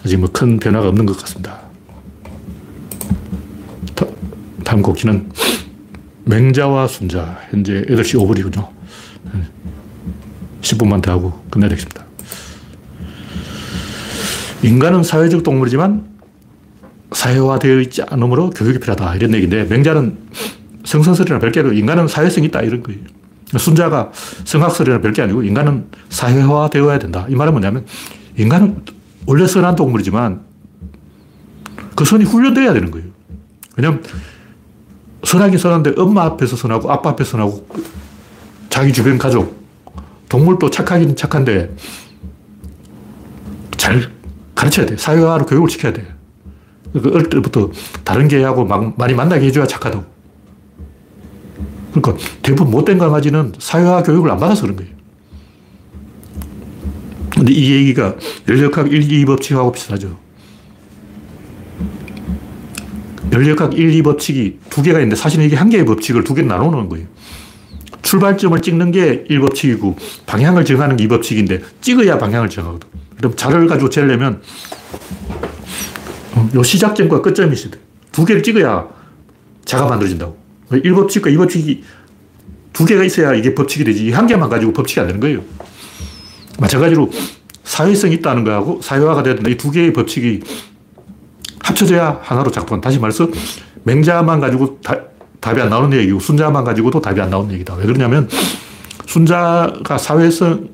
[0.04, 1.60] 아직 뭐 큰 변화가 없는 것 같습니다.
[4.64, 5.30] 다음 곡기는
[6.24, 7.38] 맹자와 순자.
[7.50, 8.68] 현재 8시 5분이군요.
[10.62, 12.04] 10분만 더 하고 끝내야 되겠습니다.
[14.62, 16.06] 인간은 사회적 동물이지만
[17.12, 19.16] 사회화되어 있지 않으므로 교육이 필요하다.
[19.16, 20.16] 이런 얘기인데, 맹자는
[20.84, 22.62] 성선설이나 별개로 인간은 사회성이 있다.
[22.62, 23.00] 이런 거예요.
[23.56, 24.12] 순자가
[24.44, 27.26] 성학설이나 별게 아니고 인간은 사회화되어야 된다.
[27.28, 27.84] 이 말은 뭐냐면
[28.38, 28.82] 인간은
[29.26, 30.42] 원래 선한 동물이지만
[31.94, 33.06] 그 선이 훈련돼야 되는 거예요.
[33.76, 34.02] 왜냐면
[35.24, 37.66] 선하긴 선한데 엄마 앞에서 선하고 아빠 앞에서 선하고
[38.68, 39.62] 자기 주변 가족,
[40.28, 41.74] 동물도 착하긴 착한데
[43.76, 44.10] 잘
[44.54, 44.96] 가르쳐야 돼.
[44.96, 46.06] 사회화로 교육을 시켜야 돼.
[46.92, 47.70] 그 어릴 때부터
[48.04, 50.04] 다른 개하고 많이 만나게 해줘야 착하다고.
[51.92, 54.92] 그러니까 대부분 못된 강아지는 사회화 교육을 안 받아서 그런 거예요.
[57.42, 58.14] 근데 이 얘기가
[58.48, 60.16] 연력학 1, 2 법칙하고 비슷하죠.
[63.32, 66.88] 연력학 1, 2 법칙이 두 개가 있는데 사실은 이게 한 개의 법칙을 두 개로 나누는
[66.88, 67.08] 거예요.
[68.02, 72.88] 출발점을 찍는 게 1법칙이고 방향을 정하는 게 2법칙인데 찍어야 방향을 정하거든.
[73.16, 74.40] 그럼 자를 가지고 재려면
[76.34, 77.78] 어, 요 시작점과 끝점이 있어야 돼.
[78.12, 78.86] 두 개를 찍어야
[79.64, 80.38] 자가 만들어진다고.
[80.70, 81.80] 1법칙과 2법칙이
[82.72, 84.12] 두 개가 있어야 이게 법칙이 되지.
[84.12, 85.42] 한 개만 가지고 법칙이 안 되는 거예요.
[86.62, 87.10] 마찬가지로
[87.64, 89.48] 사회성이 있다는 거하고 사회화가 된다.
[89.48, 90.40] 이두 개의 법칙이
[91.62, 92.80] 합쳐져야 하나로 작동.
[92.80, 93.28] 다시 말해서
[93.84, 94.96] 맹자만 가지고 다,
[95.40, 97.74] 답이 안 나오는 얘기고 순자만 가지고도 답이 안 나오는 얘기다.
[97.74, 98.28] 왜 그러냐면
[99.06, 100.68] 순자가 사회성,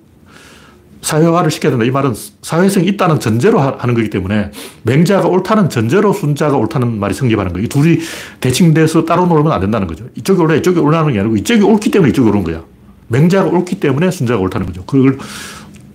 [1.01, 1.85] 사회화를 시켜야 된다.
[1.85, 4.51] 이 말은 사회성이 있다는 전제로 하는 거기 때문에
[4.83, 7.65] 맹자가 옳다는 전제로 순자가 옳다는 말이 성립하는 거예요.
[7.65, 7.99] 이 둘이
[8.41, 10.05] 대칭돼서 따로 놀면 안 된다는 거죠.
[10.17, 12.63] 이쪽이 옳다, 이쪽이 옳다는 게 아니고 이쪽이 옳기 때문에 이쪽이 옳은 거야.
[13.09, 14.85] 맹자가 옳기 때문에 순자가 옳다는 거죠.
[14.85, 15.19] 그걸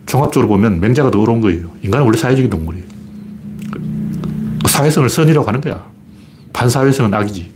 [0.06, 1.72] 종합적으로 보면 맹자가 더 옳은 거예요.
[1.82, 2.86] 인간은 원래 사회적인 동물이에요.
[4.68, 5.86] 사회성을 선이라고 하는 거야.
[6.52, 7.52] 반사회성은 악이지.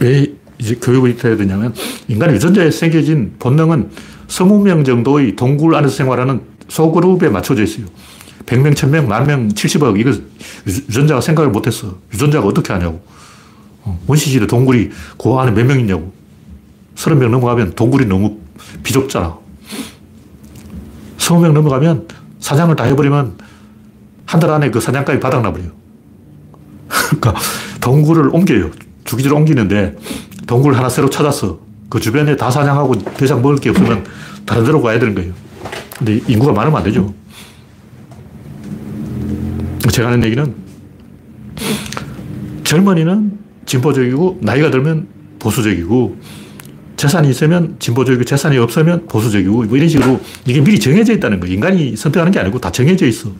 [0.00, 0.26] 왜
[0.58, 1.72] 이제 교육이 돼야 되냐면
[2.08, 3.90] 인간의 유전자에 새겨진 본능은
[4.26, 7.86] 서무 명 정도의 동굴 안에서 생활하는 소그룹에 맞춰져 있어요.
[8.46, 9.98] 100명, 1000명, 만명, 70억.
[10.00, 10.10] 이거
[10.66, 11.98] 유전자가 생각을 못했어.
[12.12, 13.00] 유전자가 어떻게 하냐고.
[13.84, 16.12] 어, 원시시대 동굴이 그 안에 몇 명 있냐고.
[16.94, 18.38] 30명 넘어가면 동굴이 너무
[18.82, 19.36] 비좁잖아.
[21.18, 22.08] 20명 넘어가면
[22.40, 23.38] 사냥을 다 해버리면
[24.26, 25.70] 한 달 안에 그 사냥감이 바닥나버려요.
[26.88, 27.34] 그러니까
[27.80, 28.70] 동굴을 옮겨요.
[29.04, 29.96] 주기적으로 옮기는데
[30.46, 31.58] 동굴 하나 새로 찾았어.
[31.88, 34.04] 그 주변에 다 사냥하고 더 이상 먹을 게 없으면
[34.46, 35.32] 다른 데로 가야 되는 거예요.
[35.98, 37.12] 근데 인구가 많으면 안 되죠.
[39.90, 40.54] 제가 하는 얘기는
[42.64, 45.08] 젊은이는 진보적이고 나이가 들면
[45.38, 46.16] 보수적이고
[46.96, 51.54] 재산이 있으면 진보적이고 재산이 없으면 보수적이고 뭐 이런 식으로 이게 미리 정해져 있다는 거예요.
[51.54, 53.30] 인간이 선택하는 게 아니고 다 정해져 있어.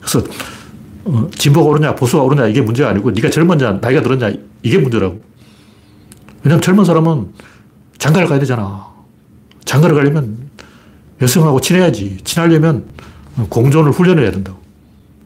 [0.00, 0.24] 그래서
[1.04, 4.32] 어, 진보가 오르냐 보수가 오르냐 이게 문제가 아니고 네가 젊었냐 나이가 들었냐
[4.62, 5.20] 이게 문제라고.
[6.42, 7.28] 왜냐면 젊은 사람은
[7.98, 8.86] 장가를 가야 되잖아.
[9.64, 10.50] 장가를 가려면
[11.22, 12.18] 여성하고 친해야지.
[12.24, 12.86] 친하려면
[13.48, 14.58] 공존을 훈련해야 된다고.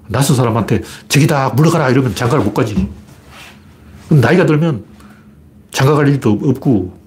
[0.09, 2.89] 낯선 사람한테 저기다 물러가라 이러면 장가를 못 가지.
[4.11, 4.85] 나이가 들면
[5.71, 6.99] 장가 갈 일도 없고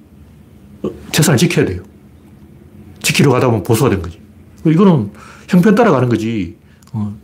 [1.12, 1.82] 재산을 지켜야 돼요.
[3.02, 4.20] 지키려 가다 보면 보수가 된 거지.
[4.66, 5.12] 이거는
[5.48, 6.56] 형편 따라가는 거지.
[6.94, 7.16] 어,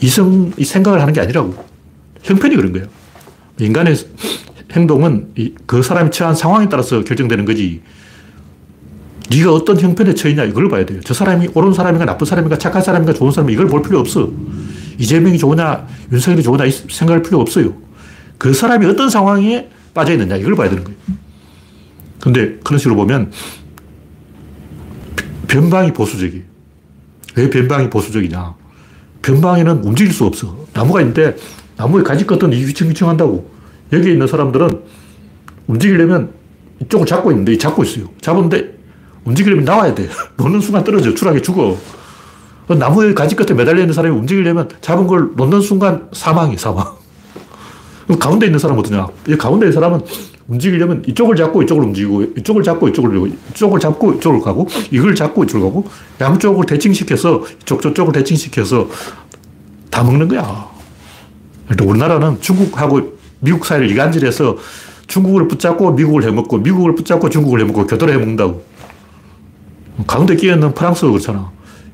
[0.00, 1.54] 이성, 이 생각을 하는 게 아니라고.
[2.22, 2.86] 형편이 그런 거예요.
[3.60, 3.96] 인간의
[4.72, 5.34] 행동은
[5.66, 7.82] 그 사람이 처한 상황에 따라서 결정되는 거지.
[9.30, 11.00] 네가 어떤 형편에 처했냐 이걸 봐야 돼요.
[11.04, 14.30] 저 사람이 옳은 사람인가 나쁜 사람인가 착한 사람인가 좋은 사람인가 이걸 볼 필요 없어.
[14.98, 17.74] 이재명이 좋으냐 윤석열이 좋으냐 생각할 필요 없어요.
[18.42, 20.98] 그 사람이 어떤 상황에 빠져 있느냐 이걸 봐야 되는 거예요.
[22.18, 23.30] 근데 그런 식으로 보면
[25.46, 26.42] 변방이 보수적이에요.
[27.36, 28.56] 왜 변방이 보수적이냐?
[29.22, 30.66] 변방에는 움직일 수 없어.
[30.72, 31.36] 나무가 있는데
[31.76, 33.48] 나무에 가지 껐더니 휘청휘청 한다고.
[33.92, 34.70] 여기 있는 사람들은
[35.68, 36.32] 움직이려면
[36.80, 38.08] 이쪽을 잡고 있는데 잡고 있어요.
[38.20, 38.76] 잡은데
[39.22, 40.08] 움직이려면 나와야 돼.
[40.36, 41.14] 놓는 순간 떨어져.
[41.14, 41.78] 추락해 죽어.
[42.66, 47.01] 나무에 가지 끝에 매달려 있는 사람이 움직이려면 잡은 걸 놓는 순간 사망이 사망.
[48.18, 49.08] 가운데 있는 사람은 어떠냐?
[49.28, 50.00] 이 가운데 있는 사람은
[50.48, 55.44] 움직이려면 이쪽을 잡고 이쪽을 움직이고, 이쪽을 잡고 이쪽을 움직이고, 이쪽을 잡고 이쪽을 가고, 이걸 잡고
[55.44, 55.84] 이쪽을 가고,
[56.20, 58.88] 양쪽을 대칭시켜서, 이쪽, 저쪽을 대칭시켜서
[59.90, 60.68] 다 먹는 거야.
[61.68, 64.56] 그러니까 우리나라는 중국하고 미국 사이를 이간질해서
[65.06, 68.64] 중국을 붙잡고 미국을 해먹고, 미국을 붙잡고 중국을 해먹고, 교도를 해먹는다고.
[70.06, 71.50] 가운데 끼어있는 프랑스가 그렇잖아.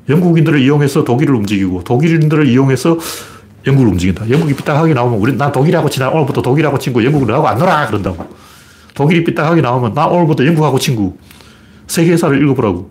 [0.07, 2.97] 영국인들을 이용해서 독일을 움직이고, 독일인들을 이용해서
[3.67, 4.29] 영국을 움직인다.
[4.29, 6.09] 영국이 삐딱하게 나오면 우리, 난 독일하고 친다.
[6.09, 7.87] 오늘부터 독일하고 친구, 영국을 하고 안 놀아.
[7.87, 8.25] 그런다고.
[8.93, 11.17] 독일이 삐딱하게 나오면 나 오늘부터 영국하고 친구.
[11.87, 12.89] 세계사를 읽어보라고.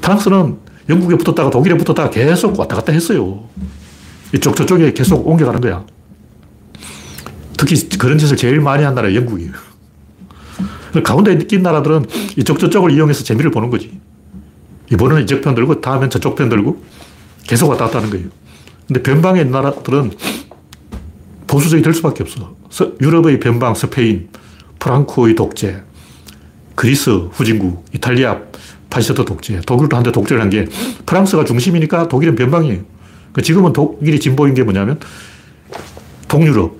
[0.00, 3.44] 프랑스는 영국에 붙었다가 독일에 붙었다가 계속 왔다 갔다 했어요.
[4.34, 5.84] 이쪽 저쪽에 계속 옮겨가는 거야.
[7.56, 9.52] 특히 그런 짓을 제일 많이 한 나라가 영국이에요.
[11.04, 12.06] 가운데 있는 나라들은
[12.36, 14.00] 이쪽 저쪽을 이용해서 재미를 보는 거지.
[14.92, 16.82] 이번에는 이쪽 편 들고 다음엔 저쪽 편 들고
[17.46, 18.28] 계속 왔다 갔다 하는 거예요.
[18.88, 20.12] 근데 변방의 나라들은
[21.46, 22.56] 보수적이 될 수밖에 없어.
[22.70, 24.28] 서, 유럽의 변방, 스페인,
[24.78, 25.82] 프랑코의 독재,
[26.74, 28.38] 그리스 후진국, 이탈리아
[28.88, 30.66] 파시스트 독재, 독일도 한때 독재를 한 게
[31.04, 32.80] 프랑스가 중심이니까 독일은 변방이에요.
[33.32, 34.98] 그러니까 지금은 독일이 진보인 게 뭐냐면
[36.28, 36.74] 동유럽,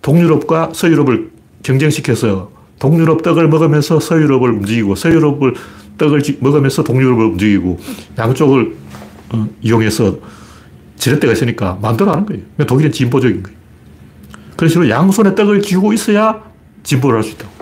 [0.00, 1.30] 동유럽과 서유럽을
[1.62, 5.54] 경쟁시켜서 동유럽 떡을 먹으면서 서유럽을 움직이고 서유럽을
[5.98, 7.78] 떡을 먹으면서 동유럽을 움직이고
[8.16, 8.76] 양쪽을
[9.30, 10.16] 어, 이용해서
[10.98, 12.42] 지렛대가 있으니까 만들어 하는 거예요.
[12.66, 13.58] 독일은 진보적인 거예요.
[14.56, 16.42] 그런 식으로 양손에 떡을 쥐고 있어야
[16.82, 17.52] 진보를 할 수 있다고.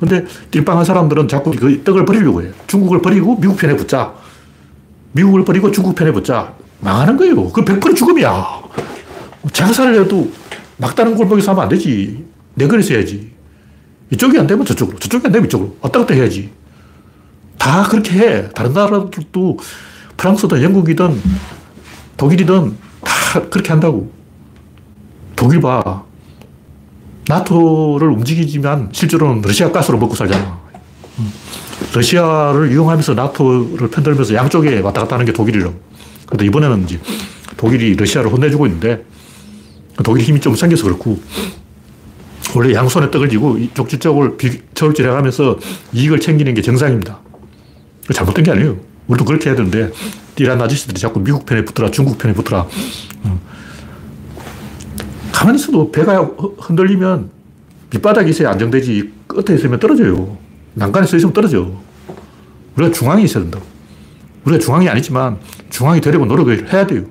[0.00, 2.52] 근데 띨빵한 사람들은 자꾸 그 떡을 버리려고 해요.
[2.66, 4.12] 중국을 버리고 미국 편에 붙자.
[5.12, 6.54] 미국을 버리고 중국 편에 붙자.
[6.80, 7.50] 망하는 거예요.
[7.50, 8.62] 그 100% 죽음이야.
[9.52, 10.30] 장사를 해도
[10.76, 12.24] 막다른 골목에서 하면 안 되지.
[12.54, 13.30] 내거리서 해야지.
[14.10, 15.76] 이쪽이 안 되면 저쪽으로, 저쪽이 안 되면 이쪽으로.
[15.80, 16.50] 왔다 갔다 해야지.
[17.56, 18.48] 다 그렇게 해.
[18.50, 19.58] 다른 나라들도
[20.16, 21.20] 프랑스든 영국이든
[22.16, 24.12] 독일이든 다 그렇게 한다고.
[25.36, 26.04] 독일 봐.
[27.28, 30.60] 나토를 움직이지만 실제로는 러시아 가스로 먹고 살잖아.
[31.18, 31.32] 음.
[31.94, 35.74] 러시아를 이용하면서 나토를 편들면서 양쪽에 왔다 갔다 하는 게 독일이라고.
[36.26, 37.00] 근데 이번에는 이제
[37.56, 39.04] 독일이 러시아를 혼내주고 있는데
[40.02, 41.20] 독일 힘이 좀 생겨서 그렇고
[42.54, 44.36] 원래 양손에 떡을 쥐고 이쪽 저쪽을
[44.74, 45.58] 저울질 해가면서
[45.92, 47.18] 이익을 챙기는 게 정상입니다.
[48.12, 48.76] 잘못된 게 아니에요.
[49.06, 49.90] 우리도 그렇게 해야 되는데
[50.38, 52.66] 이란 아저씨들이 자꾸 미국 편에 붙더라 중국 편에 붙더라
[53.26, 53.40] 음.
[55.32, 56.22] 가만히 있어도 배가
[56.58, 57.30] 흔들리면
[57.90, 60.38] 밑바닥에 있어야 안정되지 끝에 있으면 떨어져요.
[60.74, 61.70] 난간에 서 있으면 떨어져.
[62.76, 63.64] 우리가 중앙에 있어야 된다고.
[64.44, 65.38] 우리가 중앙이 아니지만
[65.70, 67.04] 중앙이 되려고 노력을 해야 돼요.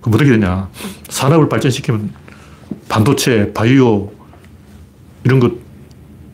[0.00, 0.68] 그럼 어떻게 되냐.
[1.08, 2.12] 산업을 발전시키면
[2.88, 4.12] 반도체, 바이오,
[5.24, 5.52] 이런 것,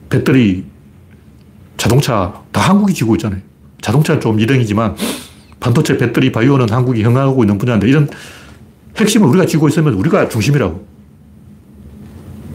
[0.08, 0.64] 배터리,
[1.76, 3.40] 자동차 다 한국이 지고 있잖아요.
[3.80, 4.94] 자동차는 좀 2등이지만
[5.62, 8.08] 반도체, 배터리, 바이오는 한국이 흥하고 있는 분야인데 이런
[8.96, 10.84] 핵심을 우리가 쥐고 있으면 우리가 중심이라고.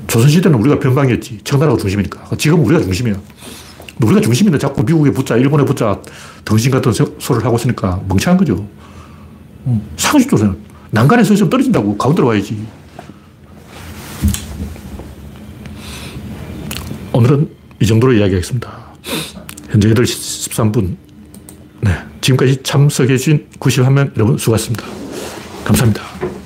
[0.08, 1.40] 조선시대는 우리가 변방이었지.
[1.46, 2.36] 청나라가 중심이니까.
[2.38, 3.16] 지금 우리가 중심이야.
[4.04, 6.02] 우리가 중심인데 자꾸 미국에 붙자, 일본에 붙자,
[6.44, 8.68] 덩신 같은 소리를 하고 있으니까 멍청한 거죠.
[9.66, 10.56] 음, 상식적으로
[10.92, 11.98] 난간에 서 있으면 떨어진다고.
[11.98, 12.68] 가운데로 와야지.
[17.14, 17.50] 오늘은
[17.82, 18.70] 이 정도로 이야기하겠습니다.
[19.70, 21.07] 현재 8시 13분.
[22.18, 22.22] 네.
[22.22, 24.84] 지금까지 참석해주신 91명 여러분 수고하셨습니다.
[25.64, 26.37] 감사합니다.